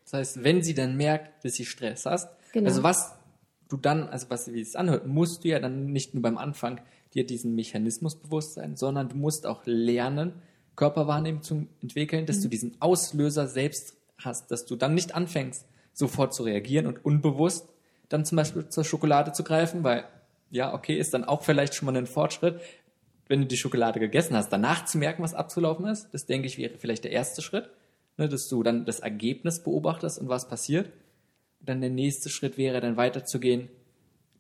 [0.04, 2.68] Das heißt, wenn sie dann merkt, dass sie Stress hast, genau.
[2.68, 3.16] also was
[3.70, 6.80] du dann, also was wie es anhört, musst du ja dann nicht nur beim Anfang
[7.14, 10.34] dir diesen Mechanismus bewusst sein, sondern du musst auch lernen,
[10.76, 12.42] Körperwahrnehmung zu entwickeln, dass mhm.
[12.44, 17.68] du diesen Auslöser selbst hast, dass du dann nicht anfängst, sofort zu reagieren und unbewusst
[18.10, 20.04] dann zum Beispiel zur Schokolade zu greifen, weil
[20.56, 22.62] ja, okay, ist dann auch vielleicht schon mal ein Fortschritt,
[23.28, 26.10] wenn du die Schokolade gegessen hast, danach zu merken, was abzulaufen ist.
[26.14, 27.70] Das denke ich wäre vielleicht der erste Schritt,
[28.18, 30.88] ne, dass du dann das Ergebnis beobachtest und was passiert.
[31.60, 33.70] Und dann der nächste Schritt wäre dann weiterzugehen,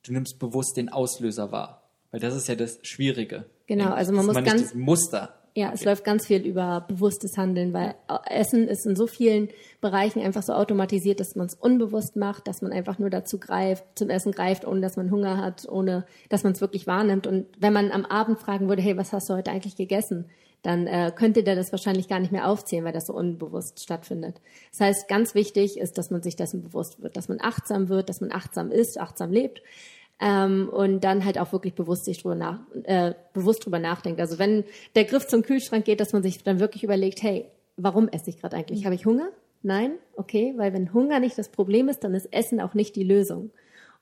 [0.03, 1.89] du nimmst bewusst den Auslöser wahr.
[2.11, 3.45] Weil das ist ja das Schwierige.
[3.67, 7.71] Genau, also man muss man ganz Muster ja, es läuft ganz viel über bewusstes Handeln,
[7.71, 9.47] weil Essen ist in so vielen
[9.79, 13.85] Bereichen einfach so automatisiert, dass man es unbewusst macht, dass man einfach nur dazu greift,
[13.95, 17.25] zum Essen greift, ohne dass man Hunger hat, ohne dass man es wirklich wahrnimmt.
[17.25, 20.25] Und wenn man am Abend fragen würde, hey, was hast du heute eigentlich gegessen?
[20.61, 24.41] Dann äh, könnte der das wahrscheinlich gar nicht mehr aufzählen, weil das so unbewusst stattfindet.
[24.71, 28.09] Das heißt, ganz wichtig ist, dass man sich dessen bewusst wird, dass man achtsam wird,
[28.09, 29.61] dass man achtsam ist, achtsam lebt
[30.19, 34.21] Ähm, und dann halt auch wirklich bewusst sich drüber nach, äh, bewusst drüber nachdenkt.
[34.21, 34.63] Also wenn
[34.95, 38.39] der Griff zum Kühlschrank geht, dass man sich dann wirklich überlegt, hey, warum esse ich
[38.39, 38.85] gerade eigentlich?
[38.85, 39.29] Habe ich Hunger?
[39.61, 39.93] Nein?
[40.15, 43.51] Okay, weil wenn Hunger nicht das Problem ist, dann ist Essen auch nicht die Lösung.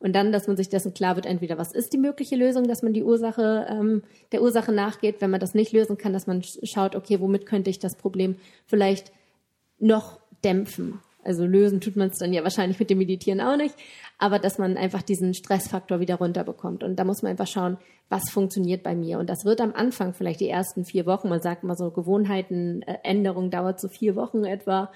[0.04, 2.84] Und dann, dass man sich dessen klar wird, entweder was ist die mögliche Lösung, dass
[2.84, 6.44] man die Ursache, ähm, der Ursache nachgeht, wenn man das nicht lösen kann, dass man
[6.44, 9.14] schaut, okay, womit könnte ich das Problem vielleicht
[9.80, 11.00] noch dämpfen?
[11.26, 13.76] Also lösen tut man es dann ja wahrscheinlich mit dem Meditieren auch nicht,
[14.18, 16.84] aber dass man einfach diesen Stressfaktor wieder runterbekommt.
[16.84, 17.78] Und da muss man einfach schauen,
[18.10, 19.20] was funktioniert bei mir.
[19.20, 23.50] Und das wird am Anfang vielleicht die ersten vier Wochen, man sagt mal so, Gewohnheitenänderung
[23.50, 24.92] dauert so vier Wochen etwa,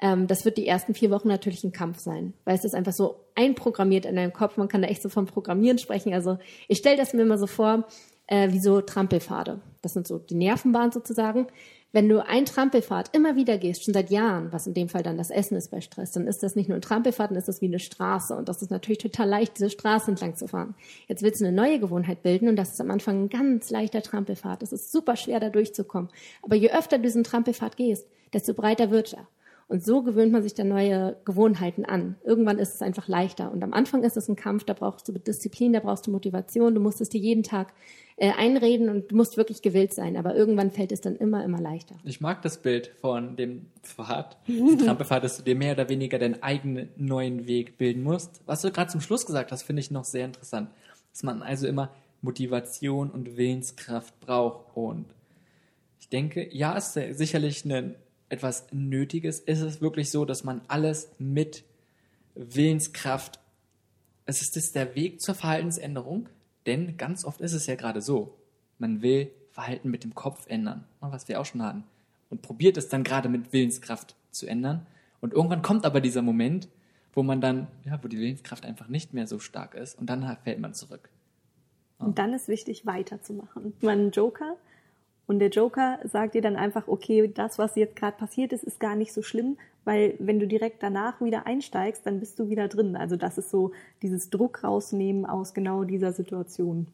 [0.00, 2.92] ähm, das wird die ersten vier Wochen natürlich ein Kampf sein, weil es ist einfach
[2.92, 4.56] so einprogrammiert in deinem Kopf.
[4.56, 6.14] Man kann da echt so vom Programmieren sprechen.
[6.14, 6.38] Also
[6.68, 7.84] ich stelle das mir immer so vor,
[8.26, 9.60] äh, wie so Trampelpfade.
[9.82, 11.48] Das sind so die Nervenbahnen sozusagen.
[11.90, 15.16] Wenn du ein Trampelpfad immer wieder gehst, schon seit Jahren, was in dem Fall dann
[15.16, 17.62] das Essen ist bei Stress, dann ist das nicht nur ein Trampelpfad, dann ist das
[17.62, 18.36] wie eine Straße.
[18.36, 20.74] Und das ist natürlich total leicht, diese Straße entlang zu fahren.
[21.06, 24.02] Jetzt willst du eine neue Gewohnheit bilden und das ist am Anfang ein ganz leichter
[24.02, 24.62] Trampelpfad.
[24.62, 26.10] Es ist super schwer, da durchzukommen.
[26.42, 29.26] Aber je öfter du diesen Trampelpfad gehst, desto breiter wird er.
[29.68, 32.16] Und so gewöhnt man sich dann neue Gewohnheiten an.
[32.24, 33.52] Irgendwann ist es einfach leichter.
[33.52, 36.74] Und am Anfang ist es ein Kampf, da brauchst du Disziplin, da brauchst du Motivation,
[36.74, 37.74] du musst es dir jeden Tag
[38.16, 40.16] äh, einreden und du musst wirklich gewillt sein.
[40.16, 41.96] Aber irgendwann fällt es dann immer, immer leichter.
[42.04, 46.18] Ich mag das Bild von dem Pfad, dem Trampelpfad, dass du dir mehr oder weniger
[46.18, 48.40] deinen eigenen neuen Weg bilden musst.
[48.46, 50.70] Was du gerade zum Schluss gesagt hast, finde ich noch sehr interessant.
[51.12, 51.90] Dass man also immer
[52.22, 54.74] Motivation und Willenskraft braucht.
[54.74, 55.04] Und
[56.00, 57.96] ich denke, ja, es ist sicherlich ein
[58.28, 59.40] etwas Nötiges?
[59.40, 61.64] Ist es wirklich so, dass man alles mit
[62.34, 63.40] Willenskraft,
[64.26, 66.28] es ist das der Weg zur Verhaltensänderung?
[66.66, 68.34] Denn ganz oft ist es ja gerade so,
[68.78, 71.84] man will Verhalten mit dem Kopf ändern, ne, was wir auch schon hatten,
[72.30, 74.86] und probiert es dann gerade mit Willenskraft zu ändern.
[75.20, 76.68] Und irgendwann kommt aber dieser Moment,
[77.12, 80.36] wo man dann, ja, wo die Willenskraft einfach nicht mehr so stark ist und dann
[80.44, 81.08] fällt man zurück.
[81.98, 83.72] Und dann ist wichtig, weiterzumachen.
[83.80, 84.56] Man Joker,
[85.28, 88.80] und der Joker sagt dir dann einfach, okay, das, was jetzt gerade passiert ist, ist
[88.80, 92.66] gar nicht so schlimm, weil wenn du direkt danach wieder einsteigst, dann bist du wieder
[92.66, 92.96] drin.
[92.96, 96.86] Also das ist so dieses Druck rausnehmen aus genau dieser Situation.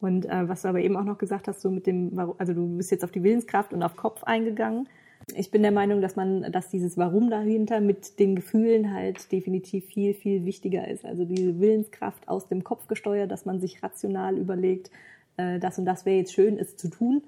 [0.00, 2.76] Und äh, was du aber eben auch noch gesagt hast, so mit dem, also du
[2.76, 4.88] bist jetzt auf die Willenskraft und auf Kopf eingegangen.
[5.36, 9.84] Ich bin der Meinung, dass man, dass dieses Warum dahinter mit den Gefühlen halt definitiv
[9.86, 11.04] viel, viel wichtiger ist.
[11.04, 14.90] Also diese Willenskraft aus dem Kopf gesteuert, dass man sich rational überlegt,
[15.36, 17.22] äh, das und das wäre jetzt schön, es zu tun,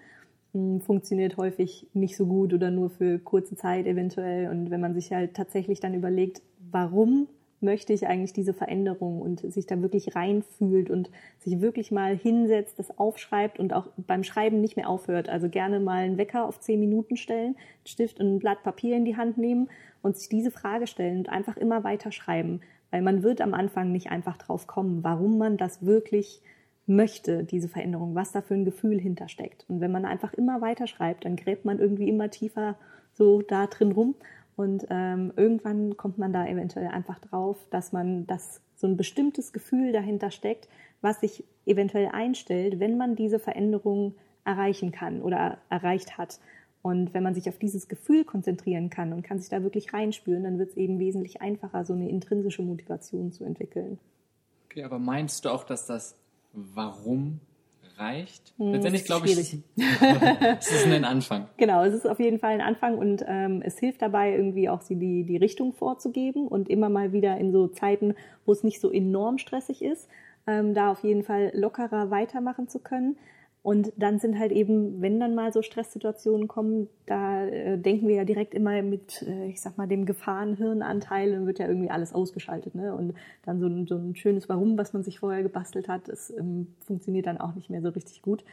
[0.52, 4.50] hm, funktioniert häufig nicht so gut oder nur für kurze Zeit eventuell.
[4.50, 7.28] Und wenn man sich halt tatsächlich dann überlegt, warum
[7.64, 12.78] möchte ich eigentlich diese Veränderung und sich da wirklich reinfühlt und sich wirklich mal hinsetzt,
[12.78, 15.28] das aufschreibt und auch beim Schreiben nicht mehr aufhört.
[15.28, 18.96] Also gerne mal einen Wecker auf zehn Minuten stellen, einen Stift und ein Blatt Papier
[18.96, 19.68] in die Hand nehmen
[20.02, 22.60] und sich diese Frage stellen und einfach immer weiter schreiben.
[22.90, 26.42] Weil man wird am Anfang nicht einfach drauf kommen, warum man das wirklich
[26.86, 29.64] möchte, diese Veränderung, was da für ein Gefühl hintersteckt.
[29.68, 32.76] Und wenn man einfach immer weiter schreibt, dann gräbt man irgendwie immer tiefer
[33.12, 34.14] so da drin rum.
[34.56, 39.52] Und ähm, irgendwann kommt man da eventuell einfach drauf, dass man das so ein bestimmtes
[39.52, 40.68] Gefühl dahinter steckt,
[41.00, 46.38] was sich eventuell einstellt, wenn man diese Veränderung erreichen kann oder erreicht hat.
[46.82, 50.44] Und wenn man sich auf dieses Gefühl konzentrieren kann und kann sich da wirklich reinspüren,
[50.44, 53.98] dann wird es eben wesentlich einfacher, so eine intrinsische Motivation zu entwickeln.
[54.66, 56.14] Okay, aber meinst du auch, dass das
[56.54, 57.40] warum
[57.96, 58.54] reicht.
[58.58, 61.48] Hm, Letztendlich glaube ich, es ist ein Anfang.
[61.56, 64.80] Genau, es ist auf jeden Fall ein Anfang und ähm, es hilft dabei, irgendwie auch
[64.80, 68.14] sie die, die Richtung vorzugeben und immer mal wieder in so Zeiten,
[68.46, 70.08] wo es nicht so enorm stressig ist,
[70.46, 73.16] ähm, da auf jeden Fall lockerer weitermachen zu können.
[73.64, 78.16] Und dann sind halt eben, wenn dann mal so Stresssituationen kommen, da äh, denken wir
[78.16, 82.12] ja direkt immer mit, äh, ich sag mal, dem Gefahrenhirnanteil, dann wird ja irgendwie alles
[82.12, 82.74] ausgeschaltet.
[82.74, 82.94] Ne?
[82.94, 83.14] Und
[83.46, 86.74] dann so ein, so ein schönes Warum, was man sich vorher gebastelt hat, das ähm,
[86.84, 88.44] funktioniert dann auch nicht mehr so richtig gut.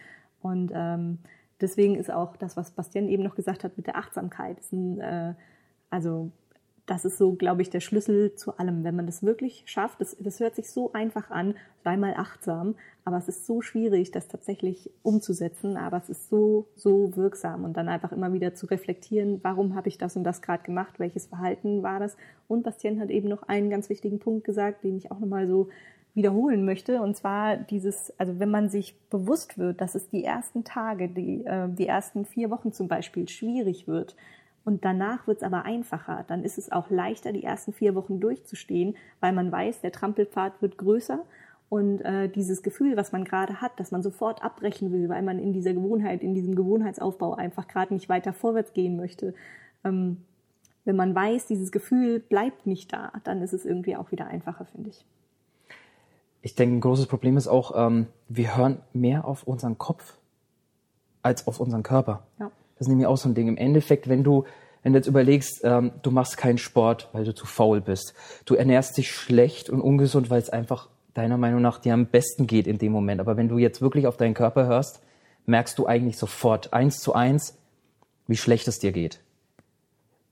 [0.42, 1.18] Und ähm,
[1.60, 5.02] deswegen ist auch das, was Bastian eben noch gesagt hat mit der Achtsamkeit, ist ein,
[5.02, 5.34] äh,
[5.90, 6.32] also
[6.92, 8.84] das ist so, glaube ich, der Schlüssel zu allem.
[8.84, 12.76] Wenn man das wirklich schafft, das, das hört sich so einfach an, sei mal achtsam,
[13.06, 17.78] aber es ist so schwierig, das tatsächlich umzusetzen, aber es ist so, so wirksam und
[17.78, 21.28] dann einfach immer wieder zu reflektieren, warum habe ich das und das gerade gemacht, welches
[21.28, 22.18] Verhalten war das.
[22.50, 25.70] Und Bastien hat eben noch einen ganz wichtigen Punkt gesagt, den ich auch nochmal so
[26.14, 30.66] wiederholen möchte, und zwar dieses, also wenn man sich bewusst wird, dass es die ersten
[30.66, 34.18] Tage, die, äh, die ersten vier Wochen zum Beispiel schwierig wird,
[34.64, 36.24] und danach wird es aber einfacher.
[36.28, 40.62] Dann ist es auch leichter, die ersten vier Wochen durchzustehen, weil man weiß, der Trampelpfad
[40.62, 41.20] wird größer
[41.70, 45.40] und äh, dieses Gefühl, was man gerade hat, dass man sofort abbrechen will, weil man
[45.40, 49.34] in dieser Gewohnheit, in diesem Gewohnheitsaufbau einfach gerade nicht weiter vorwärts gehen möchte.
[49.84, 50.18] Ähm,
[50.84, 54.66] wenn man weiß, dieses Gefühl bleibt nicht da, dann ist es irgendwie auch wieder einfacher,
[54.66, 55.06] finde ich.
[56.42, 60.18] ich denke, ein großes Problem ist auch, ähm, wir hören mehr auf unseren Kopf
[61.22, 62.24] als auf unseren Körper.
[62.40, 62.52] Ja.
[62.82, 63.48] Das ist nämlich auch so ein Ding.
[63.48, 64.46] Im Endeffekt, wenn du,
[64.82, 68.16] wenn du jetzt überlegst, ähm, du machst keinen Sport, weil du zu faul bist,
[68.46, 72.48] du ernährst dich schlecht und ungesund, weil es einfach deiner Meinung nach dir am besten
[72.48, 73.22] geht in dem Moment.
[73.22, 75.04] Aber wenn du jetzt wirklich auf deinen Körper hörst,
[75.46, 77.56] merkst du eigentlich sofort eins zu eins,
[78.26, 79.20] wie schlecht es dir geht.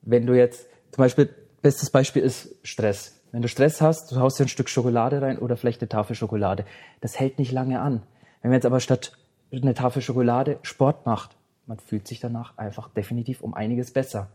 [0.01, 1.29] Wenn du jetzt, zum Beispiel,
[1.61, 3.21] bestes Beispiel ist Stress.
[3.31, 6.15] Wenn du Stress hast, du haust dir ein Stück Schokolade rein oder vielleicht eine Tafel
[6.15, 6.65] Schokolade.
[6.99, 8.01] Das hält nicht lange an.
[8.41, 9.11] Wenn man jetzt aber statt
[9.51, 11.35] eine Tafel Schokolade Sport macht,
[11.69, 14.27] man fühlt sich danach einfach definitiv um einiges besser.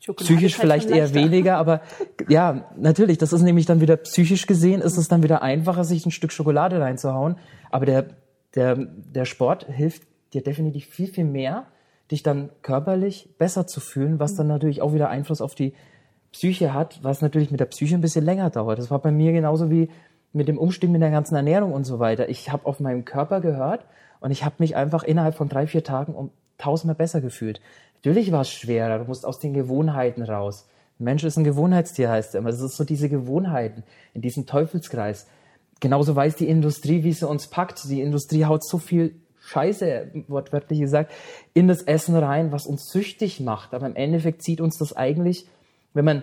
[0.00, 1.82] Schokolade Psychisch halt vielleicht eher weniger, aber
[2.28, 6.06] ja, natürlich, das ist nämlich dann wieder psychisch gesehen, ist es dann wieder einfacher, sich
[6.06, 7.36] ein Stück Schokolade reinzuhauen.
[7.70, 8.06] Aber der,
[8.54, 11.66] der, der Sport hilft dir definitiv viel, viel mehr,
[12.10, 15.74] dich dann körperlich besser zu fühlen, was dann natürlich auch wieder Einfluss auf die
[16.32, 18.78] Psyche hat, was natürlich mit der Psyche ein bisschen länger dauert.
[18.78, 19.90] Das war bei mir genauso wie
[20.32, 22.30] mit dem Umstieg mit der ganzen Ernährung und so weiter.
[22.30, 23.84] Ich habe auf meinem Körper gehört
[24.22, 27.60] und ich habe mich einfach innerhalb von drei, vier Tagen um tausendmal besser gefühlt.
[27.96, 30.66] Natürlich war es schwerer, du musst aus den Gewohnheiten raus.
[30.98, 32.50] Mensch ist ein Gewohnheitstier, heißt er immer.
[32.50, 33.82] Das ist so diese Gewohnheiten
[34.14, 35.26] in diesem Teufelskreis.
[35.80, 37.82] Genauso weiß die Industrie, wie sie uns packt.
[37.88, 41.10] Die Industrie haut so viel Scheiße, wortwörtlich gesagt,
[41.54, 43.74] in das Essen rein, was uns süchtig macht.
[43.74, 45.46] Aber im Endeffekt zieht uns das eigentlich,
[45.94, 46.22] wenn man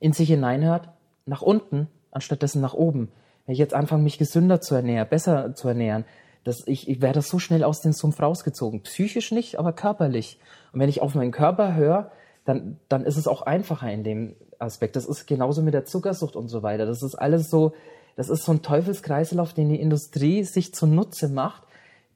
[0.00, 0.88] in sich hineinhört,
[1.26, 3.10] nach unten, anstatt dessen nach oben.
[3.44, 6.06] Wenn ich jetzt anfange, mich gesünder zu ernähren, besser zu ernähren,
[6.46, 8.82] das, ich, ich werde so schnell aus dem Sumpf rausgezogen.
[8.82, 10.38] Psychisch nicht, aber körperlich.
[10.72, 12.12] Und wenn ich auf meinen Körper höre,
[12.44, 14.94] dann, dann ist es auch einfacher in dem Aspekt.
[14.94, 16.86] Das ist genauso mit der Zuckersucht und so weiter.
[16.86, 17.72] Das ist alles so,
[18.14, 21.64] das ist so ein Teufelskreislauf, den die Industrie sich zunutze macht,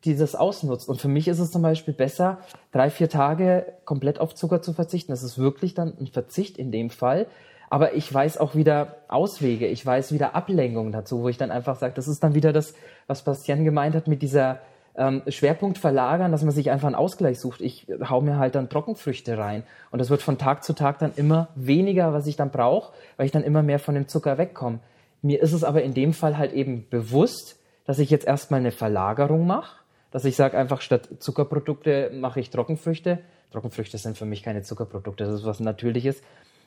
[0.05, 0.89] die das ausnutzt.
[0.89, 2.39] Und für mich ist es zum Beispiel besser,
[2.71, 5.11] drei, vier Tage komplett auf Zucker zu verzichten.
[5.11, 7.27] Das ist wirklich dann ein Verzicht in dem Fall.
[7.71, 11.77] Aber ich weiß auch wieder Auswege, ich weiß wieder Ablenkungen dazu, wo ich dann einfach
[11.77, 12.75] sage, das ist dann wieder das,
[13.07, 14.59] was Bastian gemeint hat mit dieser
[14.97, 17.61] ähm, Schwerpunkt verlagern, dass man sich einfach einen Ausgleich sucht.
[17.61, 21.13] Ich hau mir halt dann Trockenfrüchte rein und das wird von Tag zu Tag dann
[21.15, 24.81] immer weniger, was ich dann brauche, weil ich dann immer mehr von dem Zucker wegkomme.
[25.23, 27.57] Mir ist es aber in dem Fall halt eben bewusst,
[27.87, 29.77] dass ich jetzt erstmal eine Verlagerung mache,
[30.11, 33.21] dass ich sage einfach statt Zuckerprodukte mache ich Trockenfrüchte.
[33.53, 36.21] Trockenfrüchte sind für mich keine Zuckerprodukte, das ist was Natürliches,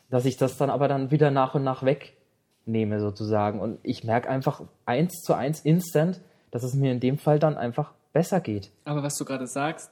[0.09, 4.29] dass ich das dann aber dann wieder nach und nach wegnehme sozusagen und ich merke
[4.29, 8.71] einfach eins zu eins instant, dass es mir in dem Fall dann einfach besser geht.
[8.85, 9.89] Aber was du gerade sagst,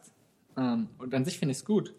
[0.57, 1.93] ähm, und an sich finde ich es gut,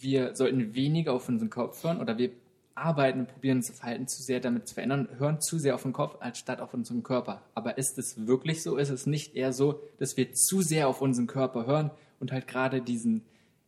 [0.00, 2.30] wir sollten weniger auf unseren Kopf hören oder wir
[2.74, 5.92] arbeiten und probieren unser Verhalten zu sehr damit zu verändern, hören zu sehr auf den
[5.92, 7.42] Kopf, als statt auf unseren Körper.
[7.54, 8.76] Aber ist es wirklich so?
[8.76, 12.46] Ist es nicht eher so, dass wir zu sehr auf unseren Körper hören und halt
[12.46, 13.24] gerade diesen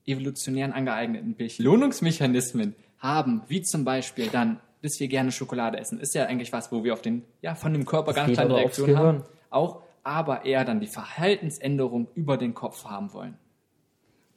[0.06, 6.26] evolutionären angeeigneten Belohnungsmechanismen haben, wie zum Beispiel dann, dass wir gerne Schokolade essen, ist ja
[6.26, 9.24] eigentlich was, wo wir auf den, ja, von dem Körper ganz geht kleine Reaktionen haben.
[9.50, 13.36] Auch, aber eher dann die Verhaltensänderung über den Kopf haben wollen.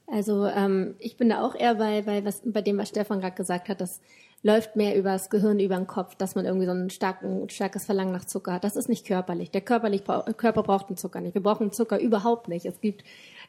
[0.06, 3.36] Also ähm, ich bin da auch eher bei, bei, was, bei dem, was Stefan gerade
[3.36, 4.00] gesagt hat, das
[4.42, 8.12] läuft mehr übers Gehirn, über den Kopf, dass man irgendwie so ein starken, starkes Verlangen
[8.12, 8.64] nach Zucker hat.
[8.64, 9.50] Das ist nicht körperlich.
[9.50, 11.34] Der körperlich, Körper braucht den Zucker nicht.
[11.34, 12.66] Wir brauchen Zucker überhaupt nicht.
[12.66, 13.04] Es gibt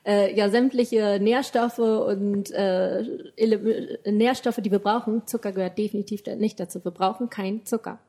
[0.05, 3.03] äh, ja sämtliche Nährstoffe und äh,
[4.05, 5.25] Nährstoffe, die wir brauchen.
[5.25, 6.83] Zucker gehört definitiv nicht dazu.
[6.83, 7.99] Wir brauchen keinen Zucker.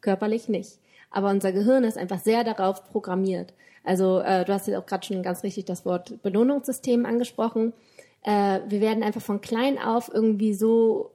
[0.00, 0.78] Körperlich nicht.
[1.10, 3.52] Aber unser Gehirn ist einfach sehr darauf programmiert.
[3.82, 7.72] Also äh, du hast ja auch gerade schon ganz richtig das Wort Belohnungssystem angesprochen.
[8.22, 11.10] Äh, wir werden einfach von klein auf irgendwie so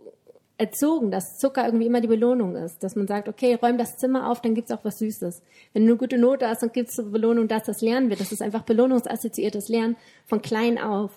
[0.58, 2.84] erzogen, dass Zucker irgendwie immer die Belohnung ist.
[2.84, 5.42] Dass man sagt, okay, räum das Zimmer auf, dann gibt's auch was Süßes.
[5.74, 8.22] Wenn du eine gute Note hast, dann gibt's eine Belohnung, dass das lernen wird.
[8.22, 11.12] Das ist einfach belohnungsassoziiertes Lernen von klein auf.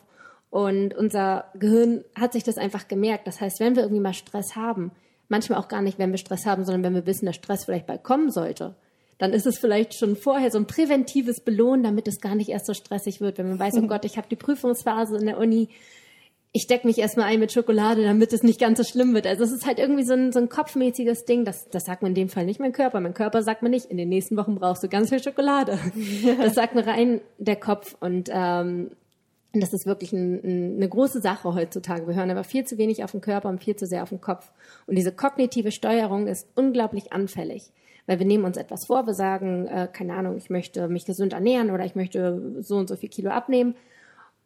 [0.51, 3.27] Und unser Gehirn hat sich das einfach gemerkt.
[3.27, 4.93] Das heißt, wenn wir irgendwie mal Stress haben,
[5.29, 7.87] manchmal auch gar nicht, wenn wir Stress haben, sondern wenn wir wissen, dass Stress vielleicht
[7.87, 8.75] bald kommen sollte,
[9.19, 12.67] dann ist es vielleicht schon vorher so ein präventives Belohnen, damit es gar nicht erst
[12.67, 13.39] so stressig wird.
[13.39, 15.69] Wenn man weiß, oh Gott, ich habe die Prüfungsphase in der Uni,
[16.53, 19.27] ich decke mich erstmal ein mit Schokolade, damit es nicht ganz so schlimm wird.
[19.27, 21.45] Also es ist halt irgendwie so ein, so ein kopfmäßiges Ding.
[21.45, 23.01] Das, das sagt man in dem Fall nicht mein Körper.
[23.01, 25.79] Mein Körper sagt mir nicht, in den nächsten Wochen brauchst du ganz viel Schokolade.
[26.39, 27.97] Das sagt mir rein der Kopf.
[28.01, 28.91] Und ähm,
[29.53, 32.07] das ist wirklich ein, ein, eine große Sache heutzutage.
[32.07, 34.21] Wir hören aber viel zu wenig auf den Körper und viel zu sehr auf den
[34.21, 34.51] Kopf.
[34.87, 37.73] Und diese kognitive Steuerung ist unglaublich anfällig.
[38.07, 41.35] Weil wir nehmen uns etwas vor, wir sagen, äh, keine Ahnung, ich möchte mich gesund
[41.35, 43.75] ernähren oder ich möchte so und so viel Kilo abnehmen.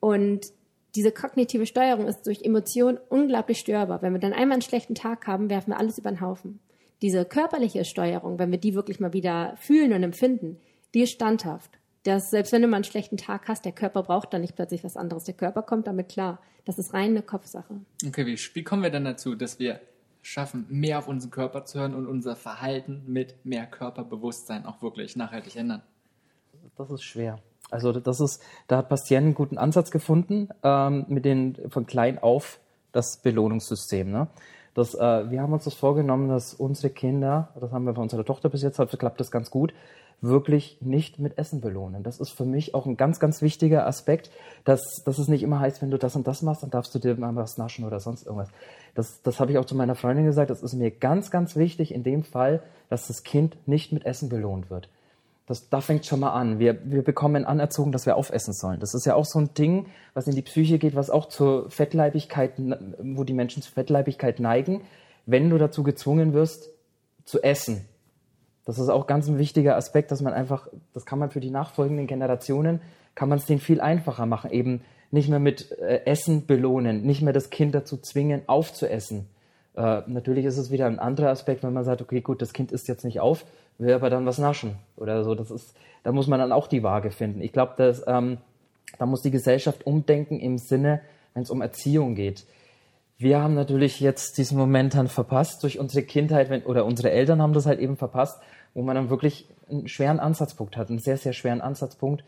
[0.00, 0.52] Und
[0.94, 4.02] diese kognitive Steuerung ist durch Emotionen unglaublich störbar.
[4.02, 6.60] Wenn wir dann einmal einen schlechten Tag haben, werfen wir alles über den Haufen.
[7.00, 10.60] Diese körperliche Steuerung, wenn wir die wirklich mal wieder fühlen und empfinden,
[10.94, 11.78] die ist standhaft.
[12.04, 14.84] Das, selbst wenn du mal einen schlechten Tag hast, der Körper braucht dann nicht plötzlich
[14.84, 15.24] was anderes.
[15.24, 16.40] Der Körper kommt damit klar.
[16.64, 17.80] Das ist rein eine Kopfsache.
[18.06, 19.80] Okay, wie, wie kommen wir dann dazu, dass wir
[20.20, 25.16] schaffen, mehr auf unseren Körper zu hören und unser Verhalten mit mehr Körperbewusstsein auch wirklich
[25.16, 25.82] nachhaltig ändern?
[26.76, 27.40] Das ist schwer.
[27.72, 32.18] Also das ist, da hat Bastien einen guten Ansatz gefunden ähm, mit den von klein
[32.18, 32.58] auf
[32.92, 34.10] das Belohnungssystem.
[34.10, 34.28] Ne?
[34.74, 38.24] Das, äh, wir haben uns das vorgenommen, dass unsere Kinder, das haben wir bei unserer
[38.24, 39.72] Tochter bis jetzt, hat klappt das ganz gut,
[40.22, 42.04] wirklich nicht mit Essen belohnen.
[42.04, 44.30] Das ist für mich auch ein ganz, ganz wichtiger Aspekt,
[44.64, 47.00] dass, dass es nicht immer heißt, wenn du das und das machst, dann darfst du
[47.00, 48.50] dir mal was naschen oder sonst irgendwas.
[48.94, 50.50] Das, das habe ich auch zu meiner Freundin gesagt.
[50.50, 54.28] Das ist mir ganz, ganz wichtig in dem Fall, dass das Kind nicht mit Essen
[54.28, 54.88] belohnt wird.
[55.52, 56.58] Das, da fängt schon mal an.
[56.60, 58.80] Wir, wir bekommen anerzogen, dass wir aufessen sollen.
[58.80, 59.84] Das ist ja auch so ein Ding,
[60.14, 64.80] was in die Psyche geht, was auch zur Fettleibigkeit, wo die Menschen zur Fettleibigkeit neigen.
[65.26, 66.70] Wenn du dazu gezwungen wirst,
[67.26, 67.84] zu essen,
[68.64, 71.50] das ist auch ganz ein wichtiger Aspekt, dass man einfach, das kann man für die
[71.50, 72.80] nachfolgenden Generationen,
[73.14, 74.52] kann man es denen viel einfacher machen.
[74.52, 74.80] Eben
[75.10, 79.28] nicht mehr mit äh, Essen belohnen, nicht mehr das Kind dazu zwingen, aufzuessen.
[79.76, 82.72] Äh, natürlich ist es wieder ein anderer Aspekt, wenn man sagt, okay, gut, das Kind
[82.72, 83.44] isst jetzt nicht auf,
[83.78, 85.34] will aber dann was naschen oder so.
[85.34, 87.40] Das ist, da muss man dann auch die Waage finden.
[87.40, 88.38] Ich glaube, ähm,
[88.98, 91.00] da muss die Gesellschaft umdenken im Sinne,
[91.34, 92.44] wenn es um Erziehung geht.
[93.18, 97.40] Wir haben natürlich jetzt diesen Moment dann verpasst durch unsere Kindheit, wenn, oder unsere Eltern
[97.40, 98.42] haben das halt eben verpasst,
[98.74, 102.24] wo man dann wirklich einen schweren Ansatzpunkt hat, einen sehr, sehr schweren Ansatzpunkt,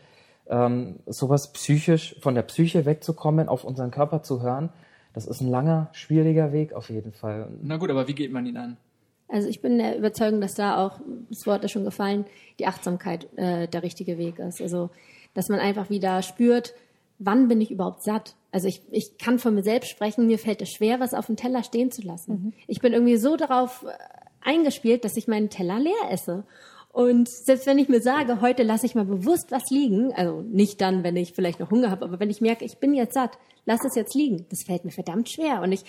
[0.47, 4.69] ähm, sowas psychisch, von der Psyche wegzukommen, auf unseren Körper zu hören.
[5.13, 7.47] Das ist ein langer, schwieriger Weg auf jeden Fall.
[7.61, 8.77] Na gut, aber wie geht man ihn an?
[9.27, 10.99] Also ich bin der Überzeugung, dass da auch,
[11.29, 12.25] das Wort ist schon gefallen,
[12.59, 14.61] die Achtsamkeit äh, der richtige Weg ist.
[14.61, 14.89] Also
[15.33, 16.73] dass man einfach wieder spürt,
[17.19, 18.35] wann bin ich überhaupt satt?
[18.51, 21.35] Also ich, ich kann von mir selbst sprechen, mir fällt es schwer, was auf dem
[21.35, 22.31] Teller stehen zu lassen.
[22.31, 22.53] Mhm.
[22.67, 23.91] Ich bin irgendwie so darauf äh,
[24.41, 26.45] eingespielt, dass ich meinen Teller leer esse.
[26.91, 30.79] Und selbst wenn ich mir sage, heute lasse ich mal bewusst was liegen, also nicht
[30.79, 33.37] dann, wenn ich vielleicht noch Hunger habe, aber wenn ich merke, ich bin jetzt satt,
[33.65, 35.61] lass es jetzt liegen, das fällt mir verdammt schwer.
[35.61, 35.83] Und ich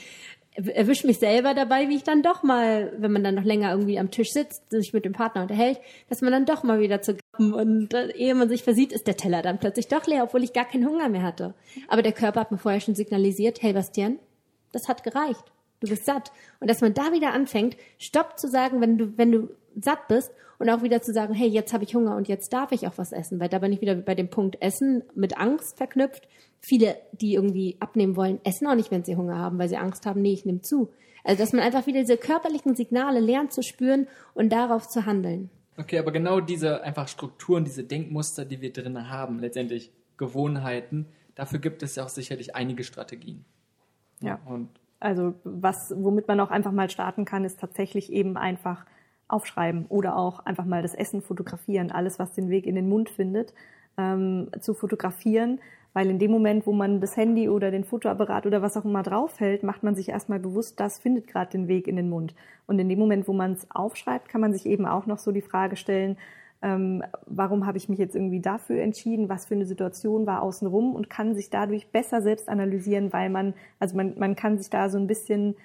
[0.56, 3.98] erwische mich selber dabei, wie ich dann doch mal, wenn man dann noch länger irgendwie
[3.98, 5.78] am Tisch sitzt, sich mit dem Partner unterhält,
[6.08, 9.06] dass man dann doch mal wieder zu gappen und äh, ehe man sich versieht, ist
[9.06, 11.54] der Teller dann plötzlich doch leer, obwohl ich gar keinen Hunger mehr hatte.
[11.88, 14.18] Aber der Körper hat mir vorher schon signalisiert, hey Bastian,
[14.72, 15.44] das hat gereicht.
[15.80, 16.32] Du bist satt.
[16.60, 19.48] Und dass man da wieder anfängt, Stopp zu sagen, wenn du, wenn du
[19.80, 22.72] satt bist und auch wieder zu sagen, hey, jetzt habe ich Hunger und jetzt darf
[22.72, 25.76] ich auch was essen, weil da bin ich wieder bei dem Punkt Essen mit Angst
[25.76, 26.28] verknüpft.
[26.60, 30.06] Viele, die irgendwie abnehmen wollen, essen auch nicht, wenn sie Hunger haben, weil sie Angst
[30.06, 30.90] haben, nee, ich nehme zu.
[31.24, 35.50] Also, dass man einfach wieder diese körperlichen Signale lernt zu spüren und darauf zu handeln.
[35.76, 41.58] Okay, aber genau diese einfach Strukturen, diese Denkmuster, die wir drin haben, letztendlich Gewohnheiten, dafür
[41.58, 43.44] gibt es ja auch sicherlich einige Strategien.
[44.20, 44.38] Ja.
[44.46, 44.70] Und
[45.00, 48.86] also was, womit man auch einfach mal starten kann, ist tatsächlich eben einfach
[49.28, 53.08] aufschreiben oder auch einfach mal das Essen fotografieren, alles, was den Weg in den Mund
[53.08, 53.54] findet,
[53.96, 55.60] ähm, zu fotografieren,
[55.92, 59.02] weil in dem Moment, wo man das Handy oder den Fotoapparat oder was auch immer
[59.02, 62.34] draufhält, macht man sich erstmal bewusst, das findet gerade den Weg in den Mund.
[62.66, 65.32] Und in dem Moment, wo man es aufschreibt, kann man sich eben auch noch so
[65.32, 66.18] die Frage stellen,
[66.62, 70.94] ähm, warum habe ich mich jetzt irgendwie dafür entschieden, was für eine Situation war außenrum
[70.94, 74.88] und kann sich dadurch besser selbst analysieren, weil man, also man, man kann sich da
[74.88, 75.56] so ein bisschen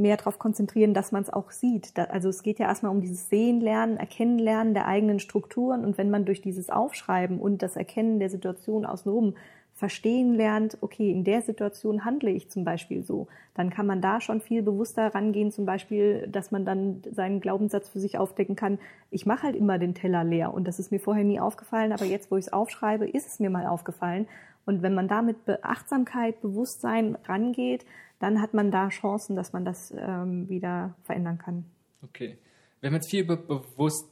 [0.00, 1.92] mehr darauf konzentrieren, dass man es auch sieht.
[1.98, 5.98] also es geht ja erstmal um dieses Sehen lernen, Erkennen lernen der eigenen Strukturen und
[5.98, 9.34] wenn man durch dieses Aufschreiben und das Erkennen der Situation außenrum
[9.78, 14.20] verstehen lernt, okay, in der Situation handle ich zum Beispiel so, dann kann man da
[14.20, 18.80] schon viel bewusster rangehen, zum Beispiel, dass man dann seinen Glaubenssatz für sich aufdecken kann,
[19.12, 22.06] ich mache halt immer den Teller leer und das ist mir vorher nie aufgefallen, aber
[22.06, 24.26] jetzt, wo ich es aufschreibe, ist es mir mal aufgefallen.
[24.66, 27.86] Und wenn man da mit Beachtsamkeit, Bewusstsein rangeht,
[28.18, 31.64] dann hat man da Chancen, dass man das ähm, wieder verändern kann.
[32.02, 32.38] Okay.
[32.80, 34.06] Wir haben jetzt viel über bewusst,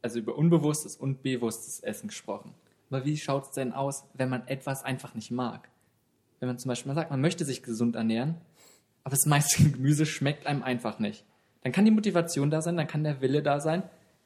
[0.00, 2.54] also über unbewusstes und bewusstes Essen gesprochen.
[2.90, 5.68] Aber wie schaut es denn aus, wenn man etwas einfach nicht mag?
[6.40, 8.36] Wenn man zum Beispiel mal sagt, man möchte sich gesund ernähren,
[9.04, 11.24] aber das meiste Gemüse schmeckt einem einfach nicht.
[11.62, 13.84] Dann kann die Motivation da sein, dann kann der Wille da sein,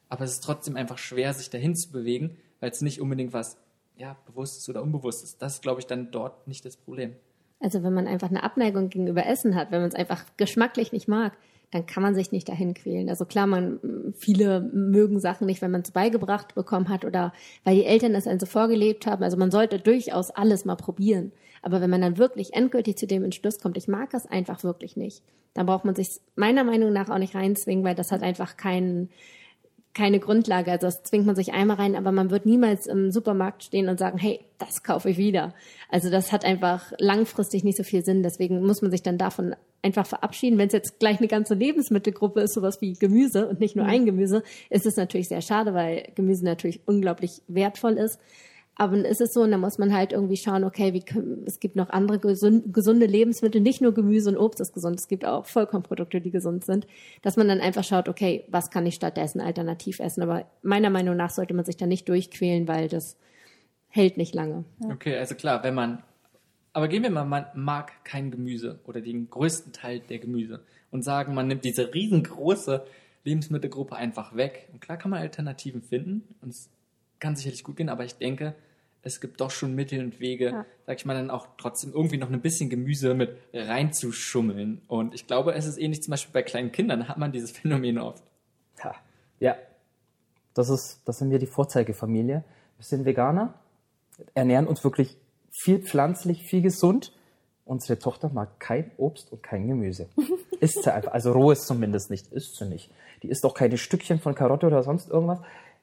[0.08, 3.58] aber es ist trotzdem einfach schwer, sich dahin zu bewegen, weil es nicht unbedingt was
[3.96, 5.36] ja, bewusstes oder unbewusstes.
[5.38, 7.14] Das ist, glaube ich, dann dort nicht das Problem.
[7.60, 11.08] Also wenn man einfach eine Abneigung gegenüber Essen hat, wenn man es einfach geschmacklich nicht
[11.08, 11.32] mag,
[11.72, 13.08] dann kann man sich nicht dahin quälen.
[13.08, 13.80] Also klar, man
[14.16, 17.32] viele mögen Sachen nicht, wenn man es beigebracht bekommen hat oder
[17.64, 19.24] weil die Eltern es einem so vorgelebt haben.
[19.24, 21.32] Also man sollte durchaus alles mal probieren.
[21.62, 24.96] Aber wenn man dann wirklich endgültig zu dem Entschluss kommt, ich mag es einfach wirklich
[24.96, 25.22] nicht,
[25.54, 29.10] dann braucht man sich meiner Meinung nach auch nicht reinzwingen, weil das hat einfach keinen
[29.96, 30.70] keine Grundlage.
[30.70, 33.98] Also das zwingt man sich einmal rein, aber man wird niemals im Supermarkt stehen und
[33.98, 35.54] sagen, hey, das kaufe ich wieder.
[35.88, 38.22] Also das hat einfach langfristig nicht so viel Sinn.
[38.22, 40.58] Deswegen muss man sich dann davon einfach verabschieden.
[40.58, 43.90] Wenn es jetzt gleich eine ganze Lebensmittelgruppe ist, sowas wie Gemüse und nicht nur mhm.
[43.90, 48.20] ein Gemüse, ist es natürlich sehr schade, weil Gemüse natürlich unglaublich wertvoll ist.
[48.78, 51.02] Aber dann ist es so, und dann muss man halt irgendwie schauen, okay, wie
[51.46, 55.08] es gibt noch andere gesund, gesunde Lebensmittel, nicht nur Gemüse und Obst ist gesund, es
[55.08, 56.86] gibt auch Vollkornprodukte, die gesund sind,
[57.22, 60.22] dass man dann einfach schaut, okay, was kann ich stattdessen alternativ essen?
[60.22, 63.16] Aber meiner Meinung nach sollte man sich da nicht durchquälen, weil das
[63.88, 64.66] hält nicht lange.
[64.92, 66.02] Okay, also klar, wenn man,
[66.74, 70.60] aber gehen wir mal, man mag kein Gemüse oder den größten Teil der Gemüse
[70.90, 72.84] und sagen, man nimmt diese riesengroße
[73.24, 74.68] Lebensmittelgruppe einfach weg.
[74.70, 76.68] Und klar kann man Alternativen finden und es
[77.18, 78.54] kann sicherlich gut gehen, aber ich denke,
[79.06, 80.66] es gibt doch schon Mittel und Wege, Ja.
[80.86, 84.82] sag ich mal, dann auch trotzdem irgendwie noch ein bisschen Gemüse mit reinzuschummeln.
[84.88, 87.50] Und ich glaube, es ist ähnlich zum Beispiel bei kleinen Kindern, da hat man dieses
[87.56, 88.22] Phänomen oft.
[88.82, 88.94] Ha.
[89.40, 89.56] Ja,
[90.54, 92.44] das ist, das sind wir die Vorzeigefamilie.
[92.78, 93.54] Wir sind Veganer,
[94.34, 95.16] ernähren uns wirklich
[95.50, 97.12] viel pflanzlich, viel gesund.
[97.64, 100.08] Unsere Tochter mag kein Obst und kein Gemüse.
[100.60, 102.90] Isst sie einfach, also rohes zumindest nicht, isst sie nicht.
[103.22, 105.40] Die isst auch keine Stückchen von Karotte oder sonst irgendwas.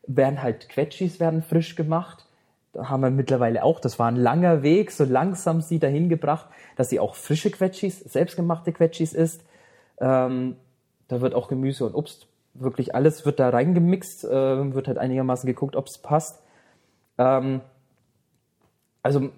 [0.08, 2.26] Werden halt Quetschis werden frisch gemacht.
[2.78, 6.90] Haben wir mittlerweile auch, das war ein langer Weg, so langsam sie dahin gebracht, dass
[6.90, 9.44] sie auch frische Quetschis, selbstgemachte Quetschis isst.
[10.00, 10.56] Ähm,
[11.08, 15.46] da wird auch Gemüse und Obst, wirklich alles wird da reingemixt, äh, wird halt einigermaßen
[15.48, 16.42] geguckt, ob es passt.
[17.18, 17.62] Ähm,
[19.02, 19.30] also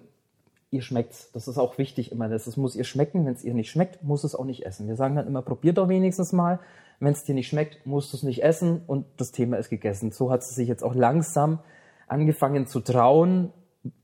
[0.70, 1.30] ihr schmeckt's.
[1.32, 2.28] Das ist auch wichtig immer.
[2.28, 3.26] Das muss ihr schmecken.
[3.26, 4.88] Wenn es ihr nicht schmeckt, muss es auch nicht essen.
[4.88, 6.60] Wir sagen dann immer, probier doch wenigstens mal.
[6.98, 10.12] Wenn es dir nicht schmeckt, musst du es nicht essen und das Thema ist gegessen.
[10.12, 11.58] So hat sie sich jetzt auch langsam
[12.06, 13.52] angefangen zu trauen,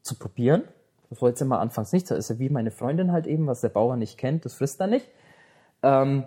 [0.02, 0.62] zu probieren.
[1.10, 2.10] Das wollte sie mal anfangs nicht.
[2.10, 4.80] Das ist ja wie meine Freundin halt eben, was der Bauer nicht kennt, das frisst
[4.80, 5.08] er nicht.
[5.82, 6.24] Ähm,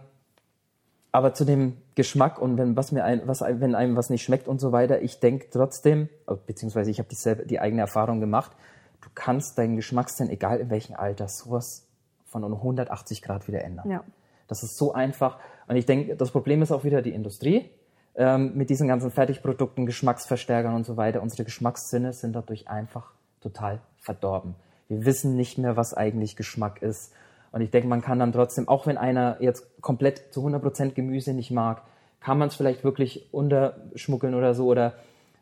[1.11, 4.47] aber zu dem Geschmack und wenn was mir ein, was wenn einem was nicht schmeckt
[4.47, 7.07] und so weiter, ich denke trotzdem, äh, beziehungsweise ich habe
[7.45, 8.51] die eigene Erfahrung gemacht,
[9.01, 11.87] du kannst deinen Geschmackssinn, egal in welchem Alter, sowas
[12.25, 13.89] von um 180 Grad wieder ändern.
[13.89, 14.03] Ja.
[14.47, 15.39] Das ist so einfach.
[15.67, 17.69] Und ich denke, das Problem ist auch wieder die Industrie
[18.15, 21.21] ähm, mit diesen ganzen Fertigprodukten, Geschmacksverstärkern und so weiter.
[21.21, 23.11] Unsere Geschmackssinne sind dadurch einfach
[23.41, 24.55] total verdorben.
[24.87, 27.13] Wir wissen nicht mehr, was eigentlich Geschmack ist.
[27.51, 31.33] Und ich denke, man kann dann trotzdem, auch wenn einer jetzt komplett zu 100% Gemüse
[31.33, 31.83] nicht mag,
[32.19, 34.67] kann man es vielleicht wirklich unterschmuggeln oder so.
[34.67, 34.93] Oder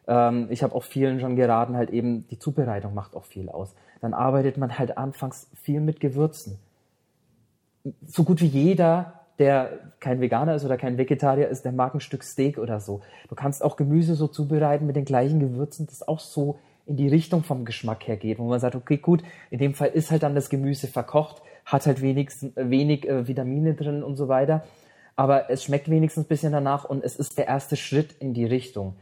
[0.08, 3.74] ähm, ich habe auch vielen schon geraten, halt eben, die Zubereitung macht auch viel aus.
[4.02, 6.60] Dann arbeitet man halt anfangs viel mit Gewürzen
[8.06, 12.00] so gut wie jeder, der kein Veganer ist oder kein Vegetarier ist, der mag ein
[12.00, 13.02] Stück Steak oder so.
[13.30, 17.08] Du kannst auch Gemüse so zubereiten mit den gleichen Gewürzen, das auch so in die
[17.08, 20.24] Richtung vom Geschmack her geht, wo man sagt, okay, gut, in dem Fall ist halt
[20.24, 24.64] dann das Gemüse verkocht, hat halt wenigstens, wenig äh, Vitamine drin und so weiter,
[25.16, 28.46] aber es schmeckt wenigstens ein bisschen danach und es ist der erste Schritt in die
[28.46, 28.96] Richtung.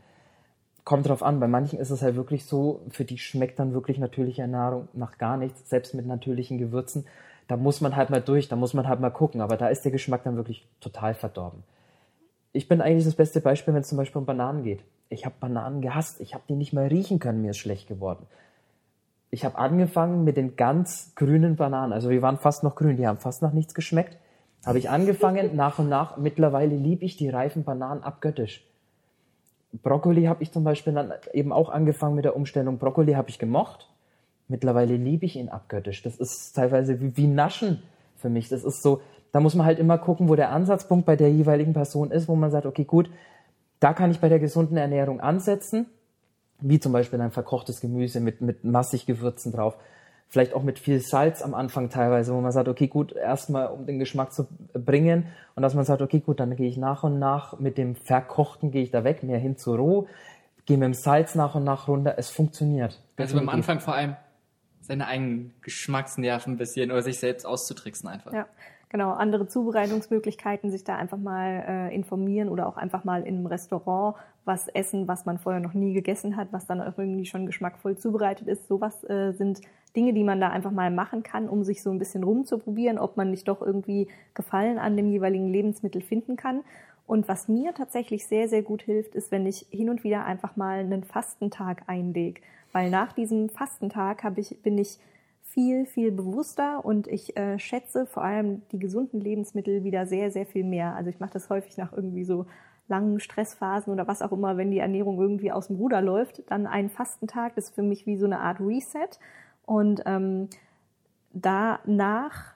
[0.84, 3.98] Kommt drauf an, bei manchen ist es halt wirklich so, für die schmeckt dann wirklich
[3.98, 7.06] natürliche Nahrung nach gar nichts, selbst mit natürlichen Gewürzen.
[7.52, 9.84] Da muss man halt mal durch, da muss man halt mal gucken, aber da ist
[9.84, 11.64] der Geschmack dann wirklich total verdorben.
[12.54, 14.86] Ich bin eigentlich das beste Beispiel, wenn es zum Beispiel um Bananen geht.
[15.10, 18.26] Ich habe Bananen gehasst, ich habe die nicht mal riechen können, mir ist schlecht geworden.
[19.32, 23.06] Ich habe angefangen mit den ganz grünen Bananen, also die waren fast noch grün, die
[23.06, 24.18] haben fast nach nichts geschmeckt.
[24.66, 28.66] Habe ich angefangen, nach und nach, mittlerweile liebe ich die reifen Bananen abgöttisch.
[29.74, 32.78] Brokkoli habe ich zum Beispiel dann eben auch angefangen mit der Umstellung.
[32.78, 33.90] Brokkoli habe ich gemocht.
[34.52, 36.04] Mittlerweile liebe ich ihn abgöttisch.
[36.04, 37.82] Das ist teilweise wie, wie Naschen
[38.18, 38.50] für mich.
[38.50, 39.00] Das ist so,
[39.32, 42.36] da muss man halt immer gucken, wo der Ansatzpunkt bei der jeweiligen Person ist, wo
[42.36, 43.10] man sagt, okay, gut,
[43.80, 45.86] da kann ich bei der gesunden Ernährung ansetzen,
[46.60, 49.78] wie zum Beispiel ein verkochtes Gemüse mit, mit massig Gewürzen drauf.
[50.28, 53.86] Vielleicht auch mit viel Salz am Anfang teilweise, wo man sagt, okay, gut, erstmal um
[53.86, 57.20] den Geschmack zu bringen und dass man sagt, okay, gut, dann gehe ich nach und
[57.20, 60.08] nach mit dem Verkochten gehe ich da weg, mehr hin zu roh,
[60.66, 63.02] gehe mit dem Salz nach und nach runter, es funktioniert.
[63.16, 63.54] Also Definitiv.
[63.54, 64.16] Anfang vor allem
[64.82, 68.34] seine eigenen Geschmacksnerven ein bisschen oder sich selbst auszutricksen einfach.
[68.34, 68.48] Ja,
[68.90, 69.12] genau.
[69.12, 74.16] Andere Zubereitungsmöglichkeiten, sich da einfach mal äh, informieren oder auch einfach mal in einem Restaurant
[74.44, 77.98] was essen, was man vorher noch nie gegessen hat, was dann auch irgendwie schon geschmackvoll
[77.98, 78.68] zubereitet ist.
[78.68, 79.62] Sowas äh, sind
[79.96, 83.18] Dinge, die man da einfach mal machen kann, um sich so ein bisschen rumzuprobieren, ob
[83.18, 86.62] man nicht doch irgendwie Gefallen an dem jeweiligen Lebensmittel finden kann.
[87.06, 90.56] Und was mir tatsächlich sehr, sehr gut hilft, ist, wenn ich hin und wieder einfach
[90.56, 92.42] mal einen Fastentag einlege.
[92.72, 94.98] Weil nach diesem Fastentag habe ich, bin ich
[95.42, 100.46] viel, viel bewusster und ich äh, schätze vor allem die gesunden Lebensmittel wieder sehr, sehr
[100.46, 100.96] viel mehr.
[100.96, 102.46] Also ich mache das häufig nach irgendwie so
[102.88, 106.68] langen Stressphasen oder was auch immer, wenn die Ernährung irgendwie aus dem Ruder läuft, dann
[106.68, 109.10] ein Fastentag ist für mich wie so eine Art Reset.
[109.66, 110.50] Und ähm,
[111.34, 112.54] danach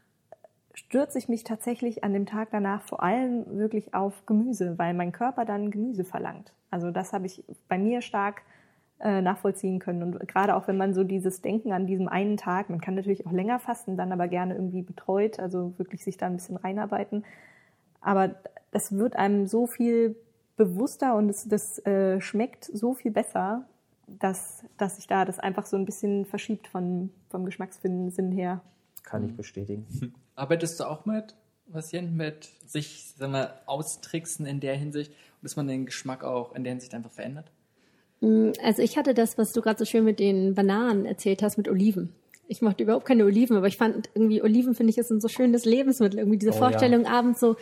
[0.73, 5.11] stürze ich mich tatsächlich an dem Tag danach vor allem wirklich auf Gemüse, weil mein
[5.11, 6.53] Körper dann Gemüse verlangt.
[6.69, 8.41] Also das habe ich bei mir stark
[8.99, 10.03] äh, nachvollziehen können.
[10.03, 13.25] Und gerade auch wenn man so dieses Denken an diesem einen Tag, man kann natürlich
[13.27, 17.25] auch länger fasten, dann aber gerne irgendwie betreut, also wirklich sich da ein bisschen reinarbeiten.
[18.01, 18.35] Aber
[18.71, 20.15] das wird einem so viel
[20.57, 23.65] bewusster und es, das äh, schmeckt so viel besser.
[24.07, 28.61] dass, dass sich da das einfach so ein bisschen verschiebt von, vom Geschmackssinn her.
[29.03, 29.87] Kann ich bestätigen.
[30.35, 31.35] Arbeitest du auch mit
[31.71, 36.53] Patienten mit sich, sagen wir, austricksen in der Hinsicht und dass man den Geschmack auch
[36.53, 37.51] in der Hinsicht einfach verändert?
[38.63, 41.67] Also ich hatte das, was du gerade so schön mit den Bananen erzählt hast, mit
[41.69, 42.13] Oliven.
[42.47, 45.27] Ich mochte überhaupt keine Oliven, aber ich fand irgendwie Oliven finde ich ist ein so
[45.27, 46.19] schönes Lebensmittel.
[46.19, 47.09] Irgendwie diese Oh, Vorstellung, ja.
[47.09, 47.55] abends so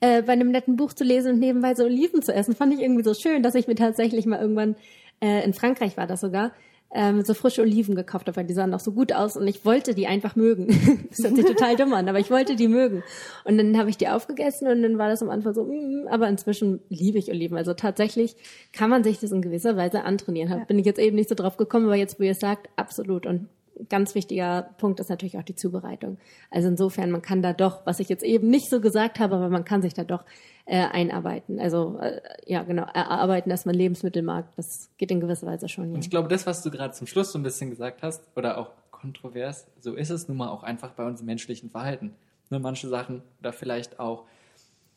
[0.00, 2.80] äh, bei einem netten Buch zu lesen und nebenbei so Oliven zu essen, fand ich
[2.80, 4.76] irgendwie so schön, dass ich mir tatsächlich mal irgendwann
[5.20, 6.52] äh, in Frankreich war das sogar
[6.92, 9.64] ähm, so frische Oliven gekauft habe, weil die sahen auch so gut aus und ich
[9.64, 10.66] wollte die einfach mögen.
[11.10, 13.02] das hört sich total dumm an, aber ich wollte die mögen.
[13.44, 16.28] Und dann habe ich die aufgegessen und dann war das am Anfang so, mm, aber
[16.28, 17.56] inzwischen liebe ich Oliven.
[17.56, 18.36] Also tatsächlich
[18.72, 20.50] kann man sich das in gewisser Weise antrainieren.
[20.50, 20.64] Ja.
[20.64, 23.24] Bin ich jetzt eben nicht so drauf gekommen, aber jetzt, wo ihr es sagt, absolut.
[23.24, 23.48] Und
[23.88, 26.18] ganz wichtiger Punkt ist natürlich auch die Zubereitung.
[26.50, 29.48] Also insofern, man kann da doch, was ich jetzt eben nicht so gesagt habe, aber
[29.48, 30.24] man kann sich da doch
[30.66, 31.58] äh, einarbeiten.
[31.58, 34.46] Also äh, ja, genau, erarbeiten, dass man Lebensmittel mag.
[34.56, 35.90] Das geht in gewisser Weise schon.
[35.90, 35.94] Ja.
[35.94, 38.58] Und ich glaube, das, was du gerade zum Schluss so ein bisschen gesagt hast, oder
[38.58, 42.14] auch kontrovers, so ist es nun mal auch einfach bei unserem menschlichen Verhalten.
[42.50, 44.24] Ne, manche Sachen oder vielleicht auch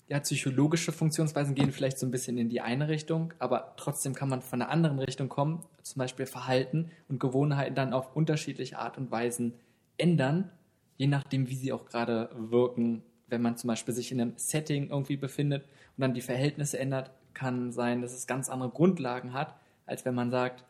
[0.08, 4.30] ja, psychologische Funktionsweisen gehen vielleicht so ein bisschen in die eine Richtung, aber trotzdem kann
[4.30, 8.98] man von einer anderen Richtung kommen, zum Beispiel Verhalten und Gewohnheiten dann auf unterschiedliche Art
[8.98, 9.54] und Weisen
[9.98, 10.50] ändern,
[10.98, 13.04] je nachdem, wie sie auch gerade wirken.
[13.28, 15.64] Wenn man zum Beispiel sich in einem Setting irgendwie befindet
[15.98, 20.14] und dann die Verhältnisse ändert, kann sein, dass es ganz andere Grundlagen hat, als wenn
[20.14, 20.64] man sagt,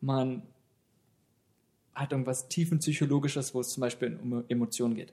[0.00, 0.42] man
[1.94, 5.12] hat irgendwas tiefenpsychologisches, wo es zum Beispiel um Emotionen geht.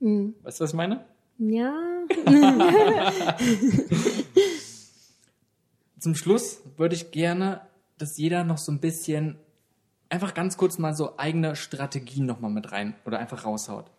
[0.00, 0.34] Mhm.
[0.42, 1.04] Weißt du, was ich meine?
[1.38, 1.93] Ja.
[5.98, 7.62] Zum Schluss würde ich gerne,
[7.98, 9.38] dass jeder noch so ein bisschen
[10.08, 13.90] einfach ganz kurz mal so eigene Strategien nochmal mit rein oder einfach raushaut.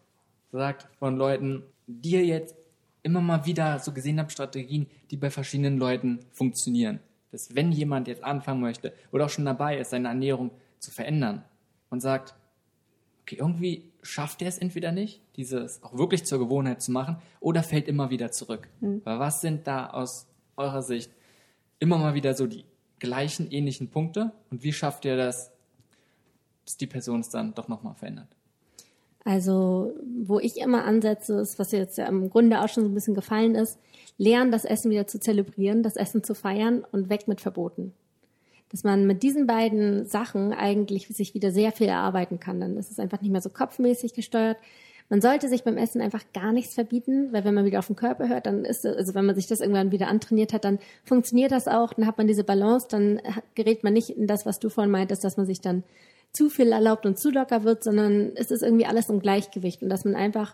[0.52, 2.56] Sagt von Leuten, die ihr jetzt
[3.04, 7.00] immer mal wieder so gesehen habt, Strategien, die bei verschiedenen Leuten funktionieren.
[7.32, 11.44] Dass wenn jemand jetzt anfangen möchte oder auch schon dabei ist, seine Ernährung zu verändern
[11.90, 12.36] und sagt,
[13.22, 17.64] okay, irgendwie schafft er es entweder nicht, dieses auch wirklich zur Gewohnheit zu machen, oder
[17.64, 18.70] fällt immer wieder zurück.
[18.80, 19.02] Mhm.
[19.04, 20.28] Weil was sind da aus
[20.58, 21.12] eurer Sicht
[21.80, 22.66] immer mal wieder so die
[23.00, 25.52] gleichen, ähnlichen Punkte und wie schafft ihr das,
[26.66, 28.28] dass die Person es dann doch nochmal verändert?
[29.26, 29.94] Also,
[30.24, 33.16] wo ich immer ansetze, ist, was jetzt ja im Grunde auch schon so ein bisschen
[33.16, 33.80] gefallen ist,
[34.18, 37.94] lernen, das Essen wieder zu zelebrieren, das Essen zu feiern und weg mit Verboten
[38.76, 42.60] dass man mit diesen beiden Sachen eigentlich sich wieder sehr viel erarbeiten kann.
[42.60, 44.58] Dann ist es einfach nicht mehr so kopfmäßig gesteuert.
[45.08, 47.96] Man sollte sich beim Essen einfach gar nichts verbieten, weil wenn man wieder auf den
[47.96, 50.80] Körper hört, dann ist es, also wenn man sich das irgendwann wieder antrainiert hat, dann
[51.06, 53.22] funktioniert das auch, dann hat man diese Balance, dann
[53.54, 55.84] gerät man nicht in das, was du vorhin meintest, dass man sich dann
[56.34, 59.88] zu viel erlaubt und zu locker wird, sondern es ist irgendwie alles im Gleichgewicht und
[59.88, 60.54] dass man einfach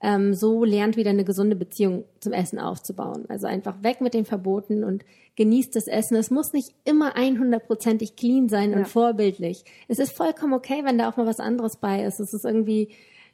[0.00, 3.24] ähm, so lernt, wieder eine gesunde Beziehung zum Essen aufzubauen.
[3.28, 5.04] Also einfach weg mit den Verboten und
[5.36, 6.16] genießt das Essen.
[6.16, 8.84] Es muss nicht immer 100%ig clean sein und ja.
[8.84, 9.64] vorbildlich.
[9.88, 12.20] Es ist vollkommen okay, wenn da auch mal was anderes bei ist.
[12.20, 12.88] Es ist irgendwie,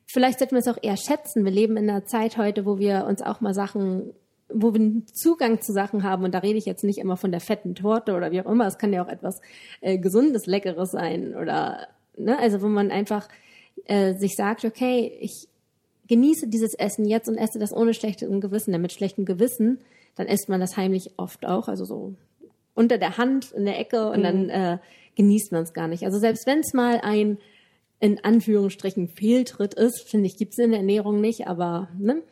[0.07, 1.45] vielleicht sollten wir es auch eher schätzen.
[1.45, 4.13] Wir leben in einer Zeit heute, wo wir uns auch mal Sachen
[4.55, 7.31] wo wir einen Zugang zu Sachen haben, und da rede ich jetzt nicht immer von
[7.31, 9.41] der fetten Torte oder wie auch immer, es kann ja auch etwas
[9.81, 13.29] äh, Gesundes, Leckeres sein oder, ne, also wo man einfach
[13.87, 15.49] äh, sich sagt, okay, ich,
[16.09, 18.73] genieße dieses Essen jetzt und esse das ohne schlechtes Gewissen.
[18.73, 19.81] Denn mit schlechtem Gewissen,
[20.17, 22.15] dann isst man das heimlich oft auch, also so
[22.75, 24.23] unter der Hand in der Ecke und mhm.
[24.23, 24.79] dann äh,
[25.17, 26.05] genießt man es gar nicht.
[26.05, 27.39] Also selbst wenn es mal ein
[28.01, 32.23] in Anführungsstrichen Fehltritt ist, finde ich, gibt es in der Ernährung nicht, aber ne,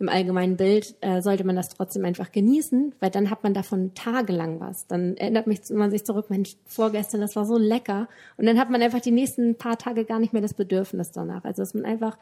[0.00, 3.92] im allgemeinen Bild äh, sollte man das trotzdem einfach genießen, weil dann hat man davon
[3.94, 4.86] tagelang was.
[4.86, 8.08] Dann erinnert mich, man sich zurück, Mensch, vorgestern, das war so lecker.
[8.38, 11.44] Und dann hat man einfach die nächsten paar Tage gar nicht mehr das Bedürfnis danach.
[11.44, 12.16] Also dass man einfach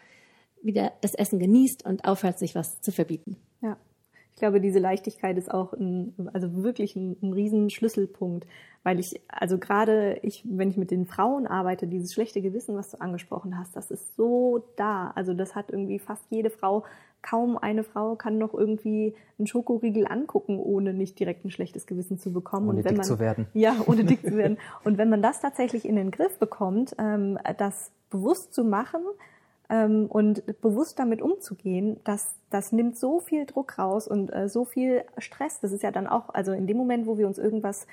[0.63, 3.37] wieder das Essen genießt und aufhört, sich was zu verbieten.
[3.61, 3.77] Ja.
[4.35, 8.47] Ich glaube, diese Leichtigkeit ist auch ein, also wirklich ein, ein riesen Schlüsselpunkt,
[8.85, 12.91] weil ich, also gerade ich, wenn ich mit den Frauen arbeite, dieses schlechte Gewissen, was
[12.91, 15.11] du angesprochen hast, das ist so da.
[15.17, 16.85] Also das hat irgendwie fast jede Frau,
[17.21, 22.19] kaum eine Frau kann noch irgendwie einen Schokoriegel angucken, ohne nicht direkt ein schlechtes Gewissen
[22.19, 22.69] zu bekommen.
[22.69, 23.49] Ohne und wenn dick man, zu werden.
[23.55, 24.59] Ja, ohne dick zu werden.
[24.85, 29.01] Und wenn man das tatsächlich in den Griff bekommt, ähm, das bewusst zu machen,
[29.69, 35.05] und bewusst damit umzugehen, das, das nimmt so viel Druck raus und äh, so viel
[35.19, 35.61] Stress.
[35.61, 37.87] Das ist ja dann auch, also in dem Moment, wo wir uns irgendwas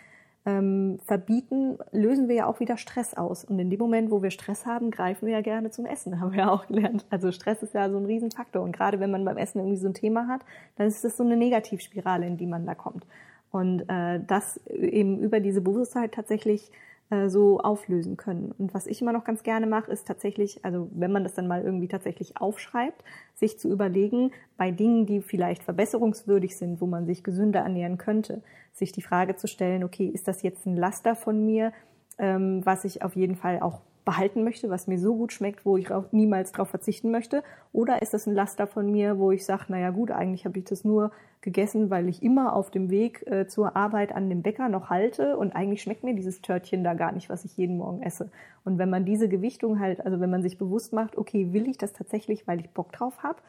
[0.45, 3.43] ähm, verbieten, lösen wir ja auch wieder Stress aus.
[3.43, 6.31] Und in dem Moment, wo wir Stress haben, greifen wir ja gerne zum Essen, haben
[6.31, 7.05] wir ja auch gelernt.
[7.09, 8.61] Also Stress ist ja so ein Riesenfaktor.
[8.61, 10.41] Und gerade wenn man beim Essen irgendwie so ein Thema hat,
[10.77, 13.05] dann ist das so eine Negativspirale, in die man da kommt.
[13.51, 16.71] Und äh, das eben über diese Bewusstheit tatsächlich
[17.09, 18.51] äh, so auflösen können.
[18.57, 21.47] Und was ich immer noch ganz gerne mache, ist tatsächlich, also wenn man das dann
[21.47, 23.03] mal irgendwie tatsächlich aufschreibt,
[23.35, 28.41] sich zu überlegen, bei Dingen, die vielleicht verbesserungswürdig sind, wo man sich gesünder ernähren könnte,
[28.73, 31.73] sich die Frage zu stellen, okay, ist das jetzt ein Laster von mir,
[32.17, 35.77] ähm, was ich auf jeden Fall auch behalten möchte, was mir so gut schmeckt, wo
[35.77, 37.43] ich auch niemals darauf verzichten möchte?
[37.73, 40.65] Oder ist das ein Laster von mir, wo ich sage, naja gut, eigentlich habe ich
[40.65, 44.69] das nur gegessen, weil ich immer auf dem Weg äh, zur Arbeit an dem Bäcker
[44.69, 48.03] noch halte und eigentlich schmeckt mir dieses Törtchen da gar nicht, was ich jeden Morgen
[48.03, 48.29] esse.
[48.63, 51.77] Und wenn man diese Gewichtung halt, also wenn man sich bewusst macht, okay, will ich
[51.77, 53.39] das tatsächlich, weil ich Bock drauf habe,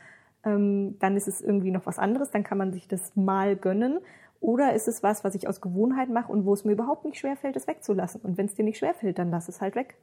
[0.45, 3.99] ähm, dann ist es irgendwie noch was anderes, dann kann man sich das mal gönnen.
[4.41, 7.19] Oder ist es was, was ich aus Gewohnheit mache und wo es mir überhaupt nicht
[7.19, 8.21] schwerfällt, es wegzulassen?
[8.23, 9.97] Und wenn es dir nicht schwerfällt, dann lass es halt weg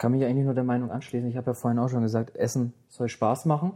[0.00, 1.28] kann mich eigentlich nur der Meinung anschließen.
[1.28, 3.72] Ich habe ja vorhin auch schon gesagt, Essen soll Spaß machen.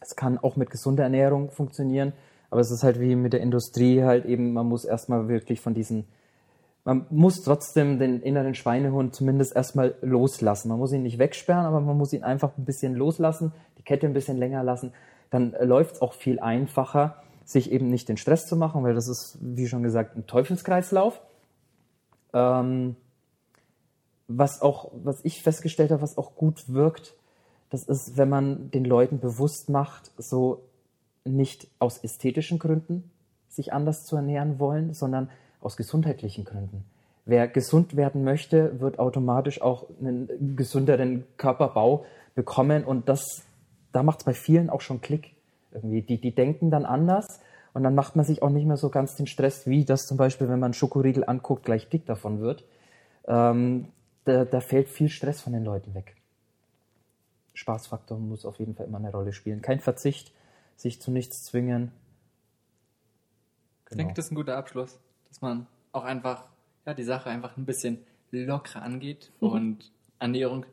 [0.00, 2.12] Es kann auch mit gesunder Ernährung funktionieren,
[2.50, 5.74] aber es ist halt wie mit der Industrie halt eben, man muss erstmal wirklich von
[5.74, 6.06] diesen,
[6.84, 10.68] man muss trotzdem den inneren Schweinehund zumindest erstmal loslassen.
[10.68, 14.06] Man muss ihn nicht wegsperren, aber man muss ihn einfach ein bisschen loslassen, die Kette
[14.06, 14.92] ein bisschen länger lassen.
[15.30, 19.08] Dann läuft es auch viel einfacher, sich eben nicht den Stress zu machen, weil das
[19.08, 21.20] ist, wie schon gesagt, ein Teufelskreislauf.
[22.32, 22.94] Ähm,
[24.28, 27.14] was auch, was ich festgestellt habe, was auch gut wirkt,
[27.70, 30.62] das ist, wenn man den Leuten bewusst macht, so
[31.24, 33.10] nicht aus ästhetischen Gründen
[33.48, 36.84] sich anders zu ernähren wollen, sondern aus gesundheitlichen Gründen.
[37.26, 42.04] Wer gesund werden möchte, wird automatisch auch einen gesünderen Körperbau
[42.34, 43.42] bekommen und das,
[43.92, 45.34] da macht es bei vielen auch schon Klick.
[45.72, 47.40] Irgendwie, die, die denken dann anders
[47.72, 50.16] und dann macht man sich auch nicht mehr so ganz den Stress, wie das zum
[50.16, 52.64] Beispiel, wenn man Schokoriegel anguckt, gleich dick davon wird.
[53.26, 53.88] Ähm,
[54.24, 56.16] da, da fällt viel Stress von den Leuten weg.
[57.54, 59.62] Spaßfaktor muss auf jeden Fall immer eine Rolle spielen.
[59.62, 60.32] Kein Verzicht,
[60.76, 61.92] sich zu nichts zwingen.
[63.84, 63.90] Genau.
[63.90, 64.98] Ich denke, das ist ein guter Abschluss,
[65.28, 66.48] dass man auch einfach
[66.84, 67.98] ja, die Sache einfach ein bisschen
[68.30, 69.48] lockerer angeht mhm.
[69.50, 70.66] und Ernährung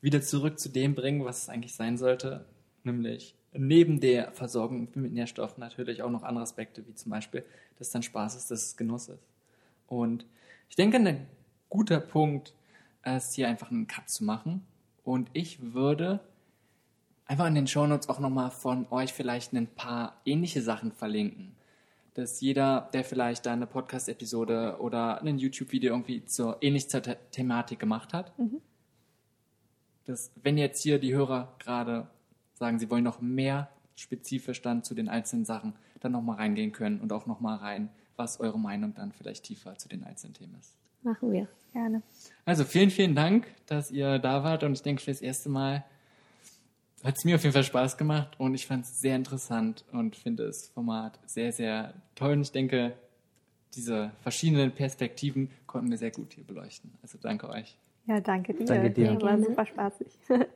[0.00, 2.44] wieder zurück zu dem bringen, was es eigentlich sein sollte,
[2.82, 7.44] nämlich neben der Versorgung mit Nährstoffen natürlich auch noch andere Aspekte, wie zum Beispiel,
[7.78, 9.22] dass dann Spaß ist, dass es Genuss ist.
[9.86, 10.26] Und
[10.68, 11.26] ich denke, eine
[11.68, 12.54] guter Punkt,
[13.04, 14.66] ist hier einfach einen Cut zu machen.
[15.02, 16.20] Und ich würde
[17.26, 21.54] einfach in den Shownotes auch nochmal von euch vielleicht ein paar ähnliche Sachen verlinken.
[22.14, 27.16] Dass jeder, der vielleicht da eine Podcast-Episode oder ein YouTube-Video irgendwie zur ähnlich zur The
[27.32, 28.60] Thematik gemacht hat, mhm.
[30.04, 32.08] dass wenn jetzt hier die Hörer gerade
[32.54, 37.00] sagen, sie wollen noch mehr spezifisch dann zu den einzelnen Sachen dann nochmal reingehen können
[37.00, 40.76] und auch nochmal rein, was eure Meinung dann vielleicht tiefer zu den einzelnen Themen ist.
[41.04, 41.46] Machen wir.
[41.72, 42.02] Gerne.
[42.44, 45.84] Also vielen, vielen Dank, dass ihr da wart und ich denke, für das erste Mal
[47.02, 50.16] hat es mir auf jeden Fall Spaß gemacht und ich fand es sehr interessant und
[50.16, 52.94] finde das Format sehr, sehr toll und ich denke,
[53.74, 56.92] diese verschiedenen Perspektiven konnten wir sehr gut hier beleuchten.
[57.02, 57.76] Also danke euch.
[58.06, 58.64] Ja, danke dir.
[58.64, 59.20] Danke dir.
[59.20, 60.18] War super spaßig.